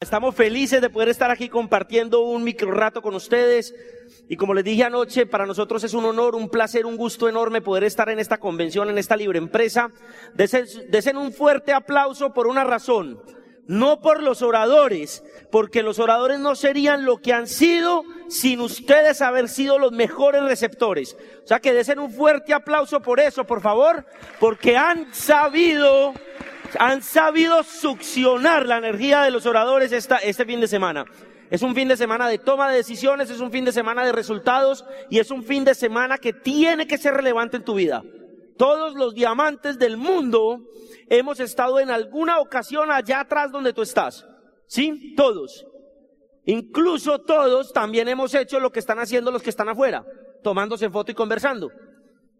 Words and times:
Estamos 0.00 0.36
felices 0.36 0.80
de 0.80 0.90
poder 0.90 1.08
estar 1.08 1.28
aquí 1.32 1.48
compartiendo 1.48 2.20
un 2.20 2.44
micro 2.44 2.70
rato 2.70 3.02
con 3.02 3.16
ustedes. 3.16 3.74
Y 4.28 4.36
como 4.36 4.54
les 4.54 4.62
dije 4.62 4.84
anoche, 4.84 5.26
para 5.26 5.44
nosotros 5.44 5.82
es 5.82 5.92
un 5.92 6.04
honor, 6.04 6.36
un 6.36 6.48
placer, 6.48 6.86
un 6.86 6.96
gusto 6.96 7.28
enorme 7.28 7.62
poder 7.62 7.82
estar 7.82 8.08
en 8.08 8.20
esta 8.20 8.38
convención, 8.38 8.88
en 8.88 8.96
esta 8.96 9.16
libre 9.16 9.38
empresa. 9.38 9.90
Desen 10.36 11.16
un 11.16 11.32
fuerte 11.32 11.72
aplauso 11.72 12.32
por 12.32 12.46
una 12.46 12.62
razón. 12.62 13.20
No 13.66 14.00
por 14.00 14.22
los 14.22 14.40
oradores, 14.40 15.24
porque 15.50 15.82
los 15.82 15.98
oradores 15.98 16.38
no 16.38 16.54
serían 16.54 17.04
lo 17.04 17.20
que 17.20 17.32
han 17.32 17.48
sido 17.48 18.04
sin 18.28 18.60
ustedes 18.60 19.20
haber 19.20 19.48
sido 19.48 19.80
los 19.80 19.90
mejores 19.90 20.44
receptores. 20.44 21.16
O 21.42 21.46
sea 21.48 21.58
que 21.58 21.72
desen 21.72 21.98
un 21.98 22.12
fuerte 22.12 22.54
aplauso 22.54 23.02
por 23.02 23.18
eso, 23.18 23.44
por 23.44 23.60
favor, 23.60 24.06
porque 24.38 24.76
han 24.76 25.12
sabido 25.12 26.14
han 26.78 27.02
sabido 27.02 27.62
succionar 27.62 28.66
la 28.66 28.78
energía 28.78 29.22
de 29.22 29.30
los 29.30 29.46
oradores 29.46 29.92
esta, 29.92 30.16
este 30.16 30.44
fin 30.44 30.60
de 30.60 30.68
semana. 30.68 31.04
Es 31.50 31.62
un 31.62 31.74
fin 31.74 31.88
de 31.88 31.96
semana 31.96 32.28
de 32.28 32.38
toma 32.38 32.70
de 32.70 32.76
decisiones, 32.76 33.30
es 33.30 33.40
un 33.40 33.50
fin 33.50 33.64
de 33.64 33.72
semana 33.72 34.04
de 34.04 34.12
resultados 34.12 34.84
y 35.08 35.18
es 35.18 35.30
un 35.30 35.42
fin 35.42 35.64
de 35.64 35.74
semana 35.74 36.18
que 36.18 36.32
tiene 36.32 36.86
que 36.86 36.98
ser 36.98 37.14
relevante 37.14 37.56
en 37.56 37.64
tu 37.64 37.74
vida. 37.74 38.02
Todos 38.58 38.94
los 38.94 39.14
diamantes 39.14 39.78
del 39.78 39.96
mundo 39.96 40.60
hemos 41.08 41.40
estado 41.40 41.80
en 41.80 41.90
alguna 41.90 42.40
ocasión 42.40 42.90
allá 42.90 43.20
atrás 43.20 43.50
donde 43.50 43.72
tú 43.72 43.82
estás. 43.82 44.26
¿Sí? 44.66 45.14
Todos. 45.16 45.64
Incluso 46.44 47.20
todos 47.20 47.72
también 47.72 48.08
hemos 48.08 48.34
hecho 48.34 48.60
lo 48.60 48.70
que 48.70 48.80
están 48.80 48.98
haciendo 48.98 49.30
los 49.30 49.42
que 49.42 49.50
están 49.50 49.68
afuera, 49.68 50.04
tomándose 50.42 50.90
foto 50.90 51.12
y 51.12 51.14
conversando. 51.14 51.70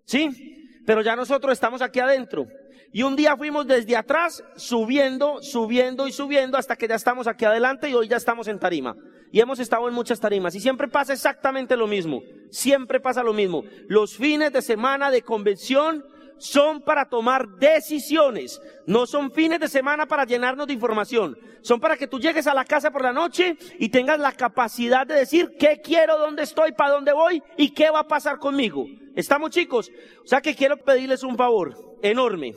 ¿Sí? 0.05 0.58
Pero 0.89 1.03
ya 1.03 1.15
nosotros 1.15 1.53
estamos 1.53 1.83
aquí 1.83 2.01
adentro. 2.01 2.47
Y 2.95 3.03
un 3.03 3.15
día 3.15 3.37
fuimos 3.37 3.67
desde 3.67 3.95
atrás 3.95 4.43
subiendo, 4.57 5.43
subiendo 5.43 6.09
y 6.09 6.13
subiendo 6.13 6.57
hasta 6.57 6.77
que 6.77 6.89
ya 6.89 6.95
estamos 6.95 7.27
aquí 7.27 7.45
adelante 7.45 7.91
y 7.91 7.95
hoy 7.95 8.09
ya 8.09 8.17
estamos 8.17 8.49
en 8.49 8.59
tarima. 8.59 8.97
Y 9.31 9.39
hemos 9.41 9.59
estado 9.59 9.87
en 9.87 9.93
muchas 9.93 10.19
tarimas 10.19 10.55
y 10.55 10.61
siempre 10.61 10.89
pasa 10.89 11.13
exactamente 11.13 11.77
lo 11.77 11.87
mismo. 11.87 12.23
Siempre 12.51 13.01
pasa 13.01 13.23
lo 13.23 13.35
mismo. 13.35 13.65
Los 13.87 14.17
fines 14.17 14.51
de 14.51 14.63
semana 14.63 15.11
de 15.11 15.21
convención 15.21 16.07
son 16.39 16.81
para 16.81 17.09
tomar 17.09 17.49
decisiones. 17.59 18.61
No 18.87 19.07
son 19.07 19.31
fines 19.33 19.61
de 19.61 19.69
semana 19.69 20.07
para 20.07 20.25
llenarnos 20.25 20.67
de 20.67 20.73
información. 20.73 21.39
Son 21.61 21.81
para 21.81 21.97
que 21.97 22.07
tú 22.07 22.19
llegues 22.19 22.47
a 22.47 22.55
la 22.55 22.65
casa 22.65 22.91
por 22.91 23.03
la 23.03 23.13
noche 23.13 23.57
y 23.79 23.89
tengas 23.89 24.19
la 24.19 24.33
capacidad 24.33 25.07
de 25.07 25.15
decir 25.15 25.57
qué 25.59 25.81
quiero, 25.83 26.19
dónde 26.19 26.45
estoy, 26.45 26.73
para 26.73 26.93
dónde 26.93 27.13
voy 27.13 27.43
y 27.57 27.71
qué 27.71 27.91
va 27.91 28.01
a 28.01 28.09
pasar 28.09 28.39
conmigo. 28.39 28.87
¿Estamos 29.15 29.51
chicos? 29.51 29.91
O 30.25 30.27
sea 30.27 30.41
que 30.41 30.55
quiero 30.55 30.77
pedirles 30.77 31.23
un 31.23 31.37
favor 31.37 31.99
enorme. 32.03 32.55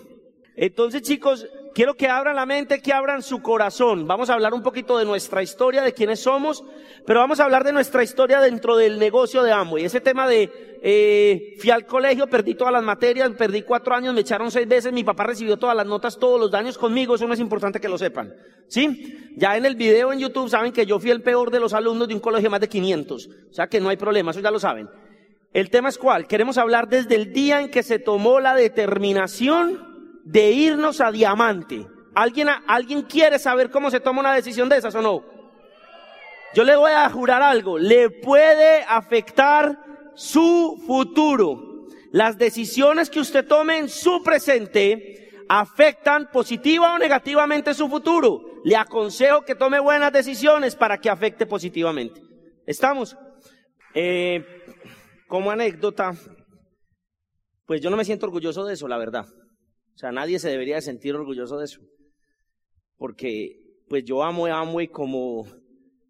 Entonces, 0.55 1.01
chicos, 1.01 1.47
quiero 1.73 1.95
que 1.95 2.07
abran 2.07 2.35
la 2.35 2.45
mente, 2.45 2.81
que 2.81 2.93
abran 2.93 3.21
su 3.21 3.41
corazón. 3.41 4.07
Vamos 4.07 4.29
a 4.29 4.33
hablar 4.33 4.53
un 4.53 4.61
poquito 4.61 4.97
de 4.97 5.05
nuestra 5.05 5.41
historia, 5.43 5.81
de 5.81 5.93
quiénes 5.93 6.21
somos, 6.21 6.63
pero 7.05 7.19
vamos 7.19 7.39
a 7.39 7.45
hablar 7.45 7.63
de 7.63 7.71
nuestra 7.71 8.03
historia 8.03 8.39
dentro 8.39 8.77
del 8.77 8.99
negocio 8.99 9.43
de 9.43 9.51
Amway. 9.51 9.85
Ese 9.85 10.01
tema 10.01 10.27
de, 10.27 10.79
eh, 10.81 11.55
fui 11.59 11.69
al 11.69 11.85
colegio, 11.85 12.27
perdí 12.27 12.55
todas 12.55 12.73
las 12.73 12.83
materias, 12.83 13.31
perdí 13.37 13.63
cuatro 13.63 13.95
años, 13.95 14.13
me 14.13 14.21
echaron 14.21 14.51
seis 14.51 14.67
veces, 14.67 14.93
mi 14.93 15.03
papá 15.03 15.23
recibió 15.23 15.57
todas 15.57 15.75
las 15.75 15.85
notas, 15.85 16.17
todos 16.17 16.39
los 16.39 16.51
daños 16.51 16.77
conmigo, 16.77 17.15
eso 17.15 17.27
no 17.27 17.33
es 17.33 17.39
importante 17.39 17.79
que 17.79 17.89
lo 17.89 17.97
sepan. 17.97 18.33
¿Sí? 18.67 19.33
Ya 19.35 19.57
en 19.57 19.65
el 19.65 19.75
video 19.75 20.13
en 20.13 20.19
YouTube 20.19 20.49
saben 20.49 20.71
que 20.71 20.85
yo 20.85 20.99
fui 20.99 21.11
el 21.11 21.21
peor 21.21 21.51
de 21.51 21.59
los 21.59 21.73
alumnos 21.73 22.07
de 22.07 22.13
un 22.13 22.19
colegio 22.19 22.49
más 22.49 22.61
de 22.61 22.69
500. 22.69 23.27
O 23.49 23.53
sea 23.53 23.67
que 23.67 23.79
no 23.79 23.89
hay 23.89 23.97
problema, 23.97 24.31
eso 24.31 24.39
ya 24.39 24.51
lo 24.51 24.59
saben. 24.59 24.89
El 25.53 25.69
tema 25.69 25.89
es 25.89 25.97
cuál? 25.97 26.27
Queremos 26.27 26.57
hablar 26.57 26.87
desde 26.87 27.15
el 27.15 27.33
día 27.33 27.59
en 27.59 27.69
que 27.69 27.83
se 27.83 27.99
tomó 27.99 28.39
la 28.39 28.55
determinación 28.55 29.90
de 30.23 30.51
irnos 30.51 31.01
a 31.01 31.11
diamante. 31.11 31.87
¿Alguien, 32.13 32.49
¿Alguien 32.67 33.03
quiere 33.03 33.39
saber 33.39 33.69
cómo 33.69 33.89
se 33.89 33.99
toma 33.99 34.19
una 34.19 34.33
decisión 34.33 34.69
de 34.69 34.77
esas 34.77 34.95
o 34.95 35.01
no? 35.01 35.23
Yo 36.53 36.63
le 36.63 36.75
voy 36.75 36.91
a 36.91 37.09
jurar 37.09 37.41
algo, 37.41 37.77
le 37.77 38.09
puede 38.09 38.83
afectar 38.83 39.77
su 40.15 40.81
futuro. 40.85 41.87
Las 42.11 42.37
decisiones 42.37 43.09
que 43.09 43.21
usted 43.21 43.47
tome 43.47 43.77
en 43.77 43.87
su 43.87 44.21
presente 44.21 45.31
afectan 45.47 46.29
positiva 46.31 46.93
o 46.93 46.97
negativamente 46.97 47.73
su 47.73 47.87
futuro. 47.87 48.61
Le 48.63 48.75
aconsejo 48.75 49.41
que 49.43 49.55
tome 49.55 49.79
buenas 49.79 50.11
decisiones 50.11 50.75
para 50.75 50.97
que 50.97 51.09
afecte 51.09 51.45
positivamente. 51.45 52.21
¿Estamos? 52.65 53.17
Eh, 53.93 54.45
como 55.27 55.51
anécdota, 55.51 56.13
pues 57.65 57.81
yo 57.81 57.89
no 57.89 57.95
me 57.97 58.05
siento 58.05 58.25
orgulloso 58.25 58.65
de 58.65 58.73
eso, 58.73 58.87
la 58.87 58.97
verdad. 58.97 59.25
O 59.95 59.97
sea, 59.97 60.11
nadie 60.11 60.39
se 60.39 60.49
debería 60.49 60.81
sentir 60.81 61.15
orgulloso 61.15 61.57
de 61.57 61.65
eso. 61.65 61.81
Porque, 62.97 63.83
pues 63.87 64.03
yo 64.03 64.23
amo 64.23 64.45
a 64.45 64.59
Amway 64.59 64.87
como, 64.87 65.45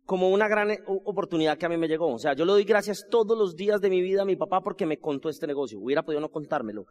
como 0.06 0.30
una 0.30 0.48
gran 0.48 0.70
oportunidad 0.88 1.58
que 1.58 1.66
a 1.66 1.70
mí 1.70 1.78
me 1.78 1.88
llegó. 1.88 2.14
O 2.14 2.20
sea, 2.20 2.34
yo 2.34 2.46
le 2.46 2.52
doy 2.52 2.64
gracias 2.64 3.08
todos 3.10 3.38
los 3.38 3.56
días 3.56 3.82
de 3.82 3.90
mi 3.90 4.02
vida 4.02 4.24
a 4.24 4.26
mi 4.26 4.36
papá 4.36 4.62
porque 4.62 4.86
me 4.86 5.00
contó 5.00 5.30
este 5.30 5.48
negocio. 5.48 5.80
Hubiera 5.80 6.04
podido 6.04 6.22
no 6.22 6.30
contármelo. 6.30 6.86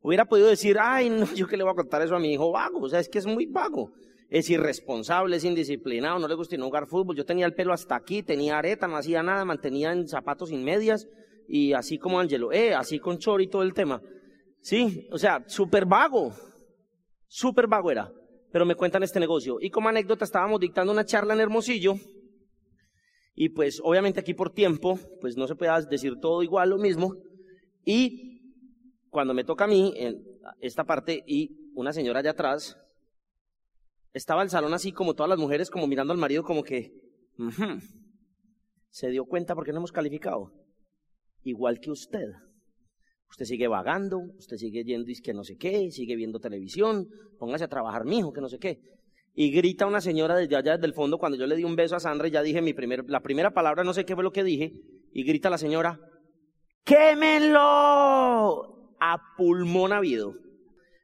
Hubiera 0.00 0.26
podido 0.26 0.48
decir, 0.48 0.76
ay, 0.80 1.10
yo 1.34 1.46
que 1.46 1.56
le 1.56 1.64
voy 1.64 1.72
a 1.72 1.76
contar 1.76 2.02
eso 2.02 2.16
a 2.16 2.20
mi 2.20 2.32
hijo 2.32 2.52
vago. 2.52 2.80
O 2.80 2.88
sea, 2.88 3.00
es 3.00 3.08
que 3.08 3.18
es 3.18 3.26
muy 3.26 3.46
vago. 3.46 3.92
Es 4.28 4.50
irresponsable, 4.50 5.36
es 5.36 5.44
indisciplinado, 5.44 6.18
no 6.18 6.26
le 6.26 6.34
gusta 6.34 6.56
jugar 6.58 6.86
fútbol. 6.86 7.16
Yo 7.16 7.24
tenía 7.24 7.46
el 7.46 7.54
pelo 7.54 7.72
hasta 7.72 7.94
aquí, 7.94 8.22
tenía 8.22 8.58
areta, 8.58 8.88
no 8.88 8.96
hacía 8.96 9.22
nada, 9.22 9.44
mantenía 9.44 9.92
en 9.92 10.08
zapatos 10.08 10.48
sin 10.48 10.64
medias 10.64 11.06
y 11.48 11.72
así 11.72 11.98
como 11.98 12.18
Angelo, 12.18 12.52
eh, 12.52 12.74
así 12.74 12.98
con 12.98 13.18
Chori 13.18 13.46
todo 13.48 13.62
el 13.62 13.72
tema. 13.72 14.02
Sí, 14.66 15.06
o 15.12 15.18
sea, 15.18 15.44
súper 15.46 15.86
vago, 15.86 16.34
súper 17.28 17.68
vago 17.68 17.92
era, 17.92 18.12
pero 18.50 18.66
me 18.66 18.74
cuentan 18.74 19.04
este 19.04 19.20
negocio. 19.20 19.58
Y 19.60 19.70
como 19.70 19.88
anécdota 19.88 20.24
estábamos 20.24 20.58
dictando 20.58 20.92
una 20.92 21.04
charla 21.04 21.34
en 21.34 21.40
Hermosillo 21.40 21.94
y 23.36 23.50
pues 23.50 23.80
obviamente 23.80 24.18
aquí 24.18 24.34
por 24.34 24.52
tiempo, 24.52 24.98
pues 25.20 25.36
no 25.36 25.46
se 25.46 25.54
puede 25.54 25.70
decir 25.86 26.14
todo 26.20 26.42
igual 26.42 26.70
lo 26.70 26.78
mismo. 26.78 27.14
Y 27.84 28.40
cuando 29.08 29.34
me 29.34 29.44
toca 29.44 29.66
a 29.66 29.68
mí, 29.68 29.92
en 29.94 30.20
esta 30.60 30.82
parte, 30.82 31.22
y 31.28 31.70
una 31.76 31.92
señora 31.92 32.18
allá 32.18 32.32
atrás, 32.32 32.76
estaba 34.14 34.42
el 34.42 34.50
salón 34.50 34.74
así 34.74 34.90
como 34.90 35.14
todas 35.14 35.30
las 35.30 35.38
mujeres, 35.38 35.70
como 35.70 35.86
mirando 35.86 36.12
al 36.12 36.18
marido, 36.18 36.42
como 36.42 36.64
que, 36.64 36.92
se 38.90 39.10
dio 39.10 39.26
cuenta 39.26 39.54
porque 39.54 39.70
no 39.70 39.78
hemos 39.78 39.92
calificado. 39.92 40.50
Igual 41.44 41.78
que 41.78 41.92
usted. 41.92 42.32
Usted 43.30 43.44
sigue 43.44 43.68
vagando, 43.68 44.18
usted 44.38 44.56
sigue 44.56 44.84
yendo 44.84 45.10
y 45.10 45.20
que 45.20 45.34
no 45.34 45.44
sé 45.44 45.56
qué, 45.56 45.90
sigue 45.90 46.16
viendo 46.16 46.38
televisión, 46.38 47.08
póngase 47.38 47.64
a 47.64 47.68
trabajar, 47.68 48.04
mijo, 48.04 48.32
que 48.32 48.40
no 48.40 48.48
sé 48.48 48.58
qué. 48.58 48.80
Y 49.34 49.50
grita 49.50 49.86
una 49.86 50.00
señora 50.00 50.36
desde 50.36 50.56
allá, 50.56 50.76
desde 50.76 50.86
el 50.86 50.94
fondo, 50.94 51.18
cuando 51.18 51.36
yo 51.36 51.46
le 51.46 51.56
di 51.56 51.64
un 51.64 51.76
beso 51.76 51.96
a 51.96 52.00
Sandra 52.00 52.28
y 52.28 52.30
ya 52.30 52.42
dije 52.42 52.62
mi 52.62 52.72
primer, 52.72 53.04
la 53.08 53.20
primera 53.20 53.52
palabra, 53.52 53.84
no 53.84 53.92
sé 53.92 54.06
qué 54.06 54.14
fue 54.14 54.24
lo 54.24 54.32
que 54.32 54.42
dije, 54.42 54.72
y 55.12 55.24
grita 55.24 55.50
la 55.50 55.58
señora, 55.58 56.00
¡quémenlo! 56.84 57.60
A 58.98 59.18
pulmón 59.36 59.92
habido. 59.92 60.34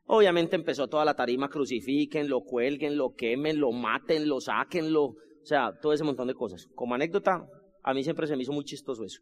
Obviamente 0.06 0.56
empezó 0.56 0.88
toda 0.88 1.04
la 1.04 1.14
tarima, 1.14 1.48
crucifíquenlo, 1.50 2.40
cuélguenlo, 2.40 3.14
quémenlo, 3.14 3.72
mátenlo, 3.72 4.40
sáquenlo, 4.40 5.04
o 5.04 5.16
sea, 5.44 5.72
todo 5.80 5.92
ese 5.92 6.04
montón 6.04 6.28
de 6.28 6.34
cosas. 6.34 6.68
Como 6.74 6.94
anécdota, 6.94 7.46
a 7.82 7.94
mí 7.94 8.02
siempre 8.02 8.26
se 8.26 8.36
me 8.36 8.42
hizo 8.42 8.52
muy 8.52 8.64
chistoso 8.64 9.04
eso. 9.04 9.20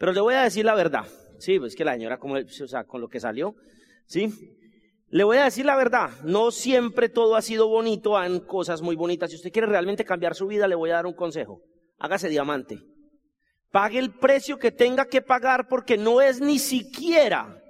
Pero 0.00 0.14
le 0.14 0.20
voy 0.22 0.32
a 0.32 0.44
decir 0.44 0.64
la 0.64 0.74
verdad. 0.74 1.04
Sí, 1.38 1.58
pues 1.58 1.76
que 1.76 1.84
la 1.84 1.92
señora, 1.92 2.18
como, 2.18 2.36
o 2.36 2.66
sea, 2.66 2.84
con 2.84 3.02
lo 3.02 3.08
que 3.08 3.20
salió, 3.20 3.54
¿sí? 4.06 4.32
Le 5.10 5.24
voy 5.24 5.36
a 5.36 5.44
decir 5.44 5.66
la 5.66 5.76
verdad. 5.76 6.08
No 6.24 6.50
siempre 6.52 7.10
todo 7.10 7.36
ha 7.36 7.42
sido 7.42 7.68
bonito, 7.68 8.16
han 8.16 8.40
cosas 8.40 8.80
muy 8.80 8.96
bonitas. 8.96 9.28
Si 9.28 9.36
usted 9.36 9.52
quiere 9.52 9.68
realmente 9.68 10.06
cambiar 10.06 10.34
su 10.34 10.46
vida, 10.46 10.66
le 10.66 10.74
voy 10.74 10.88
a 10.88 10.94
dar 10.94 11.06
un 11.06 11.12
consejo. 11.12 11.60
Hágase 11.98 12.30
diamante. 12.30 12.78
Pague 13.70 13.98
el 13.98 14.14
precio 14.14 14.58
que 14.58 14.72
tenga 14.72 15.04
que 15.04 15.20
pagar 15.20 15.68
porque 15.68 15.98
no 15.98 16.22
es 16.22 16.40
ni 16.40 16.58
siquiera 16.58 17.62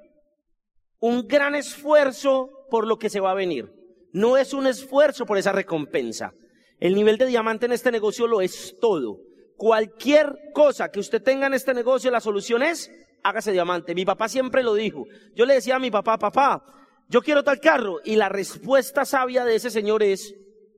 un 1.01 1.27
gran 1.27 1.57
esfuerzo 1.57 2.49
por 2.71 2.87
lo 2.87 2.97
que 2.97 3.11
se 3.11 3.19
va 3.19 3.33
a 3.33 3.35
venir. 3.35 3.73
No 4.13 4.37
es 4.37 4.55
un 4.55 4.69
esfuerzo 4.69 5.27
por 5.27 5.37
esa 5.37 5.51
recompensa. 5.51 6.33
El 6.79 6.95
nivel 6.95 7.19
de 7.19 7.27
diamante 7.27 7.67
en 7.67 7.73
este 7.73 7.91
negocio 7.91 8.29
lo 8.29 8.41
es 8.41 8.77
todo. 8.81 9.19
Cualquier 9.61 10.39
cosa 10.55 10.91
que 10.91 11.01
usted 11.01 11.23
tenga 11.23 11.47
en 11.47 11.53
este 11.53 11.75
negocio, 11.75 12.11
la 12.11 12.23
solución 12.23 12.63
es, 12.63 12.91
hágase 13.23 13.53
diamante. 13.53 13.95
Mi 13.95 14.07
papá 14.07 14.27
siempre 14.27 14.63
lo 14.63 14.73
dijo. 14.73 15.05
Yo 15.37 15.45
le 15.45 15.53
decía 15.53 15.77
a 15.77 15.79
mi 15.79 15.91
papá, 15.91 16.17
papá, 16.17 16.65
yo 17.11 17.21
quiero 17.21 17.45
tal 17.45 17.61
carro. 17.61 17.99
Y 18.03 18.17
la 18.17 18.31
respuesta 18.31 19.05
sabia 19.05 19.45
de 19.45 19.57
ese 19.57 19.69
señor 19.69 20.03
es, 20.03 20.35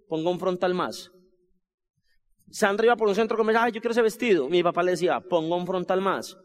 ponga 0.08 0.30
un 0.30 0.40
frontal 0.40 0.74
más. 0.74 1.12
Sandra 2.50 2.86
iba 2.86 2.96
por 2.96 3.06
un 3.06 3.14
centro 3.14 3.36
comercial, 3.36 3.70
yo 3.70 3.80
quiero 3.80 3.92
ese 3.92 4.02
vestido. 4.02 4.48
Mi 4.48 4.64
papá 4.64 4.82
le 4.82 4.90
decía, 4.90 5.20
ponga 5.20 5.54
un 5.54 5.64
frontal 5.64 6.00
más. 6.00 6.36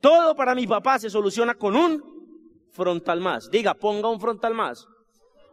Todo 0.00 0.34
para 0.34 0.56
mi 0.56 0.66
papá 0.66 0.98
se 0.98 1.08
soluciona 1.08 1.54
con 1.54 1.76
un 1.76 2.02
frontal 2.72 3.20
más. 3.20 3.48
Diga, 3.48 3.74
ponga 3.74 4.10
un 4.10 4.18
frontal 4.18 4.54
más. 4.54 4.88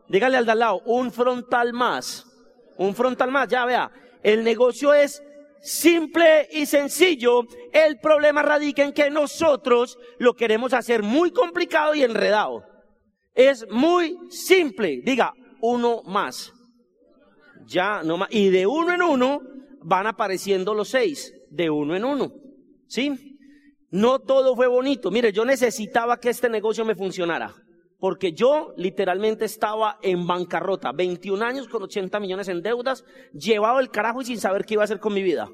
Dígale 0.09 0.37
al 0.37 0.47
de 0.47 0.51
al 0.53 0.57
lado, 0.57 0.81
un 0.87 1.11
frontal 1.11 1.73
más. 1.73 2.25
Un 2.79 2.95
frontal 2.95 3.29
más, 3.29 3.47
ya 3.49 3.65
vea. 3.65 3.91
El 4.23 4.43
negocio 4.43 4.95
es 4.95 5.21
simple 5.63 6.47
y 6.51 6.65
sencillo. 6.65 7.45
El 7.71 7.99
problema 7.99 8.43
radica 8.43 8.83
en 8.83 8.93
que 8.93 9.09
nosotros 9.09 9.97
lo 10.19 10.35
queremos 10.35 10.73
hacer 10.73 11.01
muy 11.01 11.31
complicado 11.31 11.95
y 11.95 12.03
enredado. 12.03 12.63
Es 13.33 13.65
muy 13.69 14.17
simple. 14.29 15.01
Diga, 15.03 15.33
uno 15.61 16.03
más. 16.03 16.51
Ya, 17.65 18.03
no 18.03 18.17
más. 18.17 18.29
Y 18.31 18.49
de 18.49 18.67
uno 18.67 18.93
en 18.93 19.01
uno 19.01 19.41
van 19.81 20.05
apareciendo 20.05 20.73
los 20.73 20.89
seis, 20.89 21.33
de 21.49 21.69
uno 21.69 21.95
en 21.95 22.05
uno. 22.05 22.31
¿Sí? 22.87 23.37
No 23.89 24.19
todo 24.19 24.55
fue 24.55 24.67
bonito. 24.67 25.09
Mire, 25.11 25.31
yo 25.31 25.45
necesitaba 25.45 26.19
que 26.19 26.29
este 26.29 26.49
negocio 26.49 26.83
me 26.83 26.95
funcionara. 26.95 27.53
Porque 28.03 28.33
yo 28.33 28.73
literalmente 28.75 29.45
estaba 29.45 29.97
en 30.01 30.27
bancarrota. 30.27 30.91
21 30.91 31.41
años 31.45 31.69
con 31.69 31.83
80 31.83 32.19
millones 32.19 32.49
en 32.49 32.61
deudas, 32.61 33.05
llevado 33.31 33.79
el 33.79 33.91
carajo 33.91 34.21
y 34.21 34.25
sin 34.25 34.41
saber 34.41 34.65
qué 34.65 34.73
iba 34.73 34.83
a 34.83 34.91
hacer 34.91 34.99
con 34.99 35.13
mi 35.13 35.23
vida. 35.23 35.49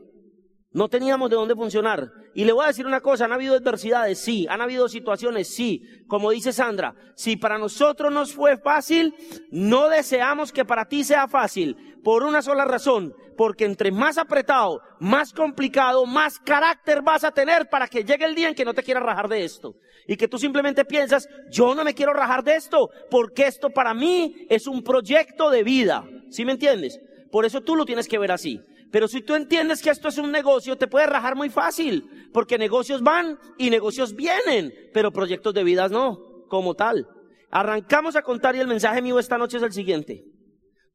No 0.72 0.88
teníamos 0.88 1.32
de 1.32 1.36
dónde 1.36 1.56
funcionar. 1.56 2.12
Y 2.36 2.46
le 2.46 2.52
voy 2.52 2.64
a 2.64 2.68
decir 2.68 2.86
una 2.86 3.02
cosa, 3.02 3.26
han 3.26 3.32
habido 3.32 3.56
adversidades, 3.56 4.20
sí, 4.20 4.46
han 4.50 4.62
habido 4.62 4.88
situaciones, 4.88 5.48
sí. 5.48 5.84
Como 6.08 6.30
dice 6.30 6.54
Sandra, 6.54 6.94
si 7.16 7.38
para 7.38 7.58
nosotros 7.58 8.14
nos 8.14 8.34
fue 8.34 8.56
fácil, 8.58 9.16
no 9.50 9.90
deseamos 9.90 10.52
que 10.52 10.66
para 10.66 10.86
ti 10.86 11.04
sea 11.04 11.28
fácil, 11.28 11.76
por 12.04 12.24
una 12.24 12.44
sola 12.44 12.66
razón, 12.66 13.16
porque 13.36 13.66
entre 13.66 13.92
más 13.92 14.20
apretado, 14.20 14.82
más 15.00 15.34
complicado, 15.34 16.06
más 16.06 16.38
carácter 16.38 17.02
vas 17.02 17.24
a 17.24 17.32
tener 17.32 17.68
para 17.68 17.88
que 17.88 18.04
llegue 18.04 18.26
el 18.26 18.36
día 18.36 18.50
en 18.50 18.56
que 18.56 18.66
no 18.66 18.76
te 18.76 18.84
quieras 18.84 19.04
rajar 19.04 19.28
de 19.28 19.44
esto. 19.44 19.76
Y 20.06 20.18
que 20.18 20.28
tú 20.28 20.38
simplemente 20.38 20.86
piensas, 20.86 21.28
yo 21.50 21.74
no 21.74 21.84
me 21.84 21.96
quiero 21.96 22.14
rajar 22.14 22.44
de 22.44 22.56
esto, 22.56 22.90
porque 23.10 23.48
esto 23.48 23.72
para 23.72 23.96
mí 23.96 24.46
es 24.50 24.68
un 24.68 24.84
proyecto 24.84 25.50
de 25.50 25.64
vida. 25.64 26.06
¿Sí 26.30 26.46
me 26.46 26.52
entiendes? 26.52 27.00
Por 27.32 27.46
eso 27.46 27.62
tú 27.62 27.76
lo 27.76 27.86
tienes 27.86 28.08
que 28.08 28.20
ver 28.20 28.32
así. 28.32 28.62
Pero 28.92 29.08
si 29.08 29.22
tú 29.22 29.36
entiendes 29.36 29.82
que 29.82 29.90
esto 29.90 30.08
es 30.08 30.18
un 30.18 30.32
negocio, 30.32 30.78
te 30.78 30.88
puedes 30.88 31.10
rajar 31.10 31.36
muy 31.36 31.50
fácil, 31.50 32.30
porque 32.34 32.58
negocios 32.58 33.02
van 33.02 33.38
y 33.58 33.70
negocios 33.70 34.16
vienen, 34.16 34.74
pero 34.94 35.12
proyectos 35.12 35.54
de 35.54 35.64
vidas 35.64 35.92
no, 35.92 36.46
como 36.48 36.74
tal. 36.74 37.08
Arrancamos 37.52 38.16
a 38.16 38.24
contar 38.24 38.56
y 38.56 38.60
el 38.60 38.68
mensaje 38.68 39.02
mío 39.02 39.20
esta 39.20 39.38
noche 39.38 39.58
es 39.58 39.64
el 39.64 39.74
siguiente. 39.74 40.24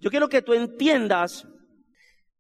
Yo 0.00 0.11
quiero 0.11 0.29
que 0.29 0.43
tú 0.43 0.55
entiendas 0.55 1.46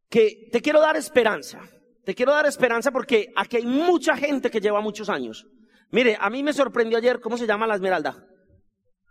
que 0.08 0.48
te 0.50 0.60
quiero 0.60 0.80
dar 0.80 0.96
esperanza. 0.96 1.60
Te 2.04 2.14
quiero 2.14 2.32
dar 2.32 2.46
esperanza 2.46 2.90
porque 2.90 3.32
aquí 3.36 3.56
hay 3.56 3.66
mucha 3.66 4.16
gente 4.16 4.50
que 4.50 4.60
lleva 4.60 4.80
muchos 4.80 5.08
años. 5.08 5.46
Mire, 5.90 6.16
a 6.20 6.28
mí 6.30 6.42
me 6.42 6.52
sorprendió 6.52 6.98
ayer, 6.98 7.20
¿cómo 7.20 7.38
se 7.38 7.46
llama 7.46 7.66
la 7.66 7.76
esmeralda? 7.76 8.26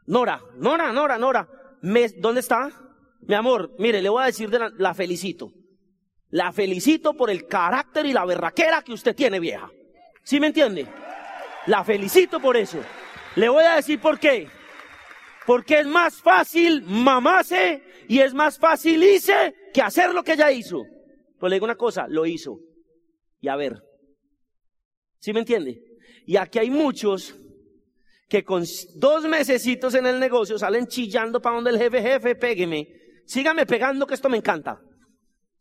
Nora, 0.06 0.42
Nora, 0.58 0.92
Nora, 0.92 1.18
Nora. 1.18 1.48
¿Dónde 2.18 2.42
está? 2.42 2.70
Mi 3.22 3.36
amor, 3.36 3.74
mire, 3.80 4.02
le 4.02 4.10
voy 4.10 4.24
a 4.24 4.28
decir 4.28 4.50
de 4.50 4.70
la 4.78 4.94
felicito. 4.94 5.52
La 6.34 6.52
felicito 6.52 7.14
por 7.14 7.30
el 7.30 7.46
carácter 7.46 8.08
y 8.08 8.12
la 8.12 8.26
berraquera 8.26 8.82
que 8.82 8.92
usted 8.92 9.16
tiene, 9.16 9.40
vieja. 9.40 9.70
¿Sí 10.24 10.40
me 10.40 10.48
entiende? 10.48 10.88
La 11.68 11.84
felicito 11.84 12.40
por 12.40 12.58
eso. 12.58 12.80
Le 13.36 13.50
voy 13.50 13.64
a 13.64 13.76
decir 13.76 14.02
por 14.02 14.20
qué. 14.20 14.48
Porque 15.46 15.78
es 15.78 15.86
más 15.86 16.16
fácil 16.24 16.82
mamarse 16.88 17.84
y 18.08 18.18
es 18.18 18.34
más 18.34 18.58
fácil 18.58 19.04
hice 19.04 19.54
que 19.72 19.84
hacer 19.84 20.12
lo 20.12 20.24
que 20.24 20.34
ella 20.34 20.52
hizo. 20.52 20.84
Pues 21.40 21.52
le 21.52 21.58
digo 21.58 21.66
una 21.66 21.76
cosa, 21.76 22.08
lo 22.08 22.26
hizo. 22.26 22.58
Y 23.40 23.48
a 23.48 23.56
ver. 23.56 23.84
¿Sí 25.20 25.34
me 25.34 25.42
entiende? 25.42 25.84
Y 26.26 26.38
aquí 26.38 26.58
hay 26.58 26.72
muchos 26.72 27.36
que 28.28 28.44
con 28.44 28.64
dos 28.96 29.26
mesecitos 29.26 29.94
en 29.94 30.08
el 30.08 30.20
negocio 30.20 30.58
salen 30.58 30.88
chillando 30.88 31.40
para 31.40 31.58
donde 31.58 31.70
el 31.70 31.78
jefe, 31.78 32.02
jefe, 32.02 32.36
pégueme. 32.36 32.88
Sígame 33.28 33.68
pegando 33.68 34.08
que 34.08 34.16
esto 34.16 34.30
me 34.30 34.38
encanta. 34.38 34.82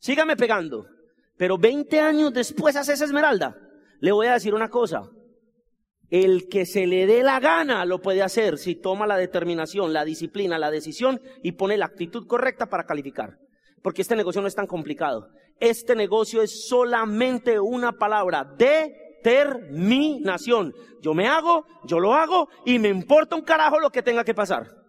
Sígame 0.03 0.37
pegando. 0.37 0.87
Pero 1.37 1.57
20 1.57 2.01
años 2.01 2.33
después 2.33 2.75
hace 2.75 2.95
esa 2.95 3.05
esmeralda. 3.05 3.57
Le 4.01 4.11
voy 4.11 4.27
a 4.27 4.33
decir 4.33 4.53
una 4.53 4.69
cosa. 4.69 5.09
El 6.11 6.49
que 6.49 6.67
se 6.67 6.89
le 6.89 7.07
dé 7.07 7.23
la 7.23 7.39
gana 7.39 7.85
lo 7.85 8.01
puede 8.01 8.21
hacer 8.21 8.59
si 8.59 8.75
toma 8.75 9.07
la 9.07 9.17
determinación, 9.17 9.93
la 9.93 10.05
disciplina, 10.05 10.59
la 10.59 10.73
decisión 10.73 11.21
y 11.45 11.53
pone 11.53 11.77
la 11.77 11.87
actitud 11.87 12.27
correcta 12.27 12.67
para 12.67 12.85
calificar. 12.85 13.39
Porque 13.81 14.03
este 14.03 14.17
negocio 14.17 14.43
no 14.43 14.49
es 14.49 14.57
tan 14.57 14.67
complicado. 14.67 15.29
Este 15.61 15.95
negocio 15.95 16.43
es 16.43 16.67
solamente 16.67 17.61
una 17.61 17.93
palabra, 17.93 18.45
determinación. 18.59 20.75
Yo 21.01 21.15
me 21.15 21.29
hago, 21.29 21.65
yo 21.85 22.01
lo 22.01 22.15
hago 22.15 22.49
y 22.67 22.81
me 22.81 22.89
importa 22.89 23.37
un 23.37 23.43
carajo 23.43 23.79
lo 23.79 23.91
que 23.91 24.03
tenga 24.03 24.25
que 24.25 24.35
pasar. 24.35 24.82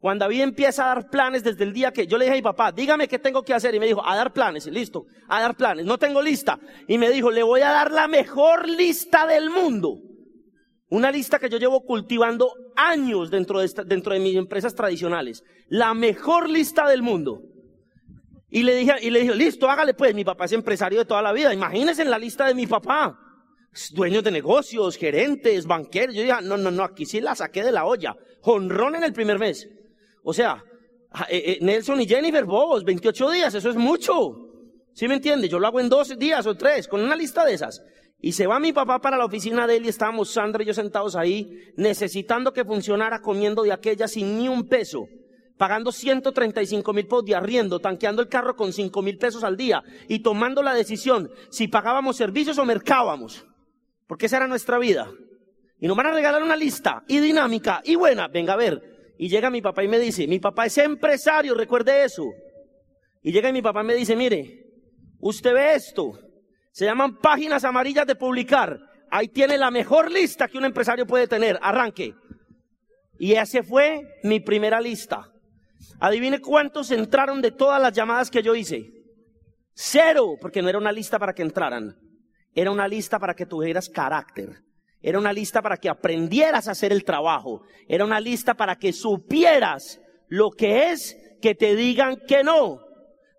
Juan 0.00 0.18
David 0.18 0.40
empieza 0.40 0.84
a 0.84 0.94
dar 0.94 1.10
planes 1.10 1.44
desde 1.44 1.62
el 1.62 1.74
día 1.74 1.92
que 1.92 2.06
yo 2.06 2.16
le 2.16 2.24
dije 2.24 2.32
a 2.32 2.38
mi 2.38 2.42
papá, 2.42 2.72
dígame 2.72 3.06
qué 3.06 3.18
tengo 3.18 3.42
que 3.42 3.52
hacer. 3.52 3.74
Y 3.74 3.80
me 3.80 3.86
dijo, 3.86 4.02
a 4.04 4.16
dar 4.16 4.32
planes, 4.32 4.66
listo, 4.66 5.04
a 5.28 5.42
dar 5.42 5.54
planes. 5.54 5.84
No 5.84 5.98
tengo 5.98 6.22
lista. 6.22 6.58
Y 6.88 6.96
me 6.96 7.10
dijo, 7.10 7.30
le 7.30 7.42
voy 7.42 7.60
a 7.60 7.70
dar 7.70 7.92
la 7.92 8.08
mejor 8.08 8.66
lista 8.66 9.26
del 9.26 9.50
mundo. 9.50 9.98
Una 10.88 11.12
lista 11.12 11.38
que 11.38 11.50
yo 11.50 11.58
llevo 11.58 11.84
cultivando 11.84 12.50
años 12.76 13.30
dentro 13.30 13.60
de, 13.60 13.70
dentro 13.84 14.14
de 14.14 14.20
mis 14.20 14.36
empresas 14.36 14.74
tradicionales. 14.74 15.44
La 15.68 15.92
mejor 15.92 16.48
lista 16.48 16.88
del 16.88 17.02
mundo. 17.02 17.42
Y 18.48 18.62
le 18.62 18.74
dije, 18.74 18.94
y 19.02 19.10
le 19.10 19.20
dije, 19.20 19.34
listo, 19.34 19.68
hágale 19.68 19.92
pues. 19.92 20.14
Mi 20.14 20.24
papá 20.24 20.46
es 20.46 20.52
empresario 20.52 20.98
de 20.98 21.04
toda 21.04 21.20
la 21.20 21.32
vida. 21.32 21.52
Imagínense 21.52 22.00
en 22.00 22.10
la 22.10 22.18
lista 22.18 22.46
de 22.46 22.54
mi 22.54 22.66
papá. 22.66 23.18
Dueños 23.92 24.24
de 24.24 24.30
negocios, 24.30 24.96
gerentes, 24.96 25.66
banqueros. 25.66 26.14
Yo 26.14 26.22
dije, 26.22 26.34
no, 26.42 26.56
no, 26.56 26.70
no, 26.70 26.84
aquí 26.84 27.04
sí 27.04 27.20
la 27.20 27.34
saqué 27.34 27.62
de 27.62 27.70
la 27.70 27.84
olla. 27.84 28.16
Jonrón 28.40 28.96
en 28.96 29.04
el 29.04 29.12
primer 29.12 29.38
mes. 29.38 29.68
O 30.22 30.32
sea, 30.32 30.62
eh, 31.28 31.42
eh, 31.46 31.58
Nelson 31.60 32.00
y 32.00 32.06
Jennifer, 32.06 32.44
vos, 32.44 32.84
28 32.84 33.30
días, 33.30 33.54
eso 33.54 33.70
es 33.70 33.76
mucho. 33.76 34.46
¿Sí 34.92 35.08
me 35.08 35.14
entiende? 35.14 35.48
Yo 35.48 35.58
lo 35.58 35.66
hago 35.66 35.80
en 35.80 35.88
dos 35.88 36.18
días 36.18 36.46
o 36.46 36.56
tres, 36.56 36.88
con 36.88 37.00
una 37.00 37.16
lista 37.16 37.44
de 37.44 37.54
esas. 37.54 37.82
Y 38.20 38.32
se 38.32 38.46
va 38.46 38.60
mi 38.60 38.72
papá 38.72 39.00
para 39.00 39.16
la 39.16 39.24
oficina 39.24 39.66
de 39.66 39.76
él 39.76 39.86
y 39.86 39.88
estábamos 39.88 40.30
Sandra 40.30 40.62
y 40.62 40.66
yo 40.66 40.74
sentados 40.74 41.16
ahí, 41.16 41.72
necesitando 41.76 42.52
que 42.52 42.64
funcionara 42.64 43.22
comiendo 43.22 43.62
de 43.62 43.72
aquella 43.72 44.06
sin 44.08 44.36
ni 44.36 44.48
un 44.48 44.68
peso, 44.68 45.08
pagando 45.56 45.90
135 45.90 46.92
mil 46.92 47.06
pesos 47.06 47.24
de 47.24 47.34
arriendo, 47.34 47.80
tanqueando 47.80 48.20
el 48.20 48.28
carro 48.28 48.56
con 48.56 48.72
5 48.72 49.00
mil 49.02 49.16
pesos 49.16 49.42
al 49.42 49.56
día 49.56 49.82
y 50.06 50.18
tomando 50.18 50.62
la 50.62 50.74
decisión 50.74 51.30
si 51.50 51.68
pagábamos 51.68 52.16
servicios 52.16 52.58
o 52.58 52.64
mercábamos. 52.66 53.46
Porque 54.06 54.26
esa 54.26 54.36
era 54.36 54.48
nuestra 54.48 54.78
vida. 54.78 55.10
Y 55.78 55.88
nos 55.88 55.96
van 55.96 56.08
a 56.08 56.12
regalar 56.12 56.42
una 56.42 56.56
lista 56.56 57.04
y 57.08 57.20
dinámica 57.20 57.80
y 57.84 57.94
buena. 57.94 58.28
Venga 58.28 58.52
a 58.52 58.56
ver, 58.56 58.89
y 59.22 59.28
llega 59.28 59.50
mi 59.50 59.60
papá 59.60 59.84
y 59.84 59.88
me 59.88 59.98
dice, 59.98 60.26
mi 60.26 60.38
papá 60.38 60.64
es 60.64 60.78
empresario, 60.78 61.52
recuerde 61.52 62.04
eso. 62.04 62.24
Y 63.20 63.32
llega 63.32 63.52
mi 63.52 63.60
papá 63.60 63.82
y 63.82 63.86
me 63.86 63.94
dice, 63.94 64.16
mire, 64.16 64.64
usted 65.18 65.52
ve 65.52 65.74
esto, 65.74 66.18
se 66.72 66.86
llaman 66.86 67.18
páginas 67.18 67.64
amarillas 67.64 68.06
de 68.06 68.14
publicar. 68.14 68.80
Ahí 69.10 69.28
tiene 69.28 69.58
la 69.58 69.70
mejor 69.70 70.10
lista 70.10 70.48
que 70.48 70.56
un 70.56 70.64
empresario 70.64 71.06
puede 71.06 71.28
tener. 71.28 71.58
Arranque. 71.60 72.14
Y 73.18 73.34
esa 73.34 73.62
fue 73.62 74.08
mi 74.22 74.40
primera 74.40 74.80
lista. 74.80 75.30
Adivine 75.98 76.40
cuántos 76.40 76.90
entraron 76.90 77.42
de 77.42 77.50
todas 77.50 77.78
las 77.78 77.92
llamadas 77.92 78.30
que 78.30 78.42
yo 78.42 78.54
hice. 78.54 78.90
Cero, 79.74 80.38
porque 80.40 80.62
no 80.62 80.70
era 80.70 80.78
una 80.78 80.92
lista 80.92 81.18
para 81.18 81.34
que 81.34 81.42
entraran. 81.42 81.94
Era 82.54 82.70
una 82.70 82.88
lista 82.88 83.18
para 83.18 83.34
que 83.34 83.44
tuvieras 83.44 83.90
carácter. 83.90 84.62
Era 85.02 85.18
una 85.18 85.32
lista 85.32 85.62
para 85.62 85.76
que 85.76 85.88
aprendieras 85.88 86.68
a 86.68 86.72
hacer 86.72 86.92
el 86.92 87.04
trabajo. 87.04 87.62
Era 87.88 88.04
una 88.04 88.20
lista 88.20 88.54
para 88.54 88.76
que 88.76 88.92
supieras 88.92 90.00
lo 90.28 90.50
que 90.50 90.90
es 90.90 91.16
que 91.40 91.54
te 91.54 91.74
digan 91.74 92.16
que 92.28 92.44
no. 92.44 92.80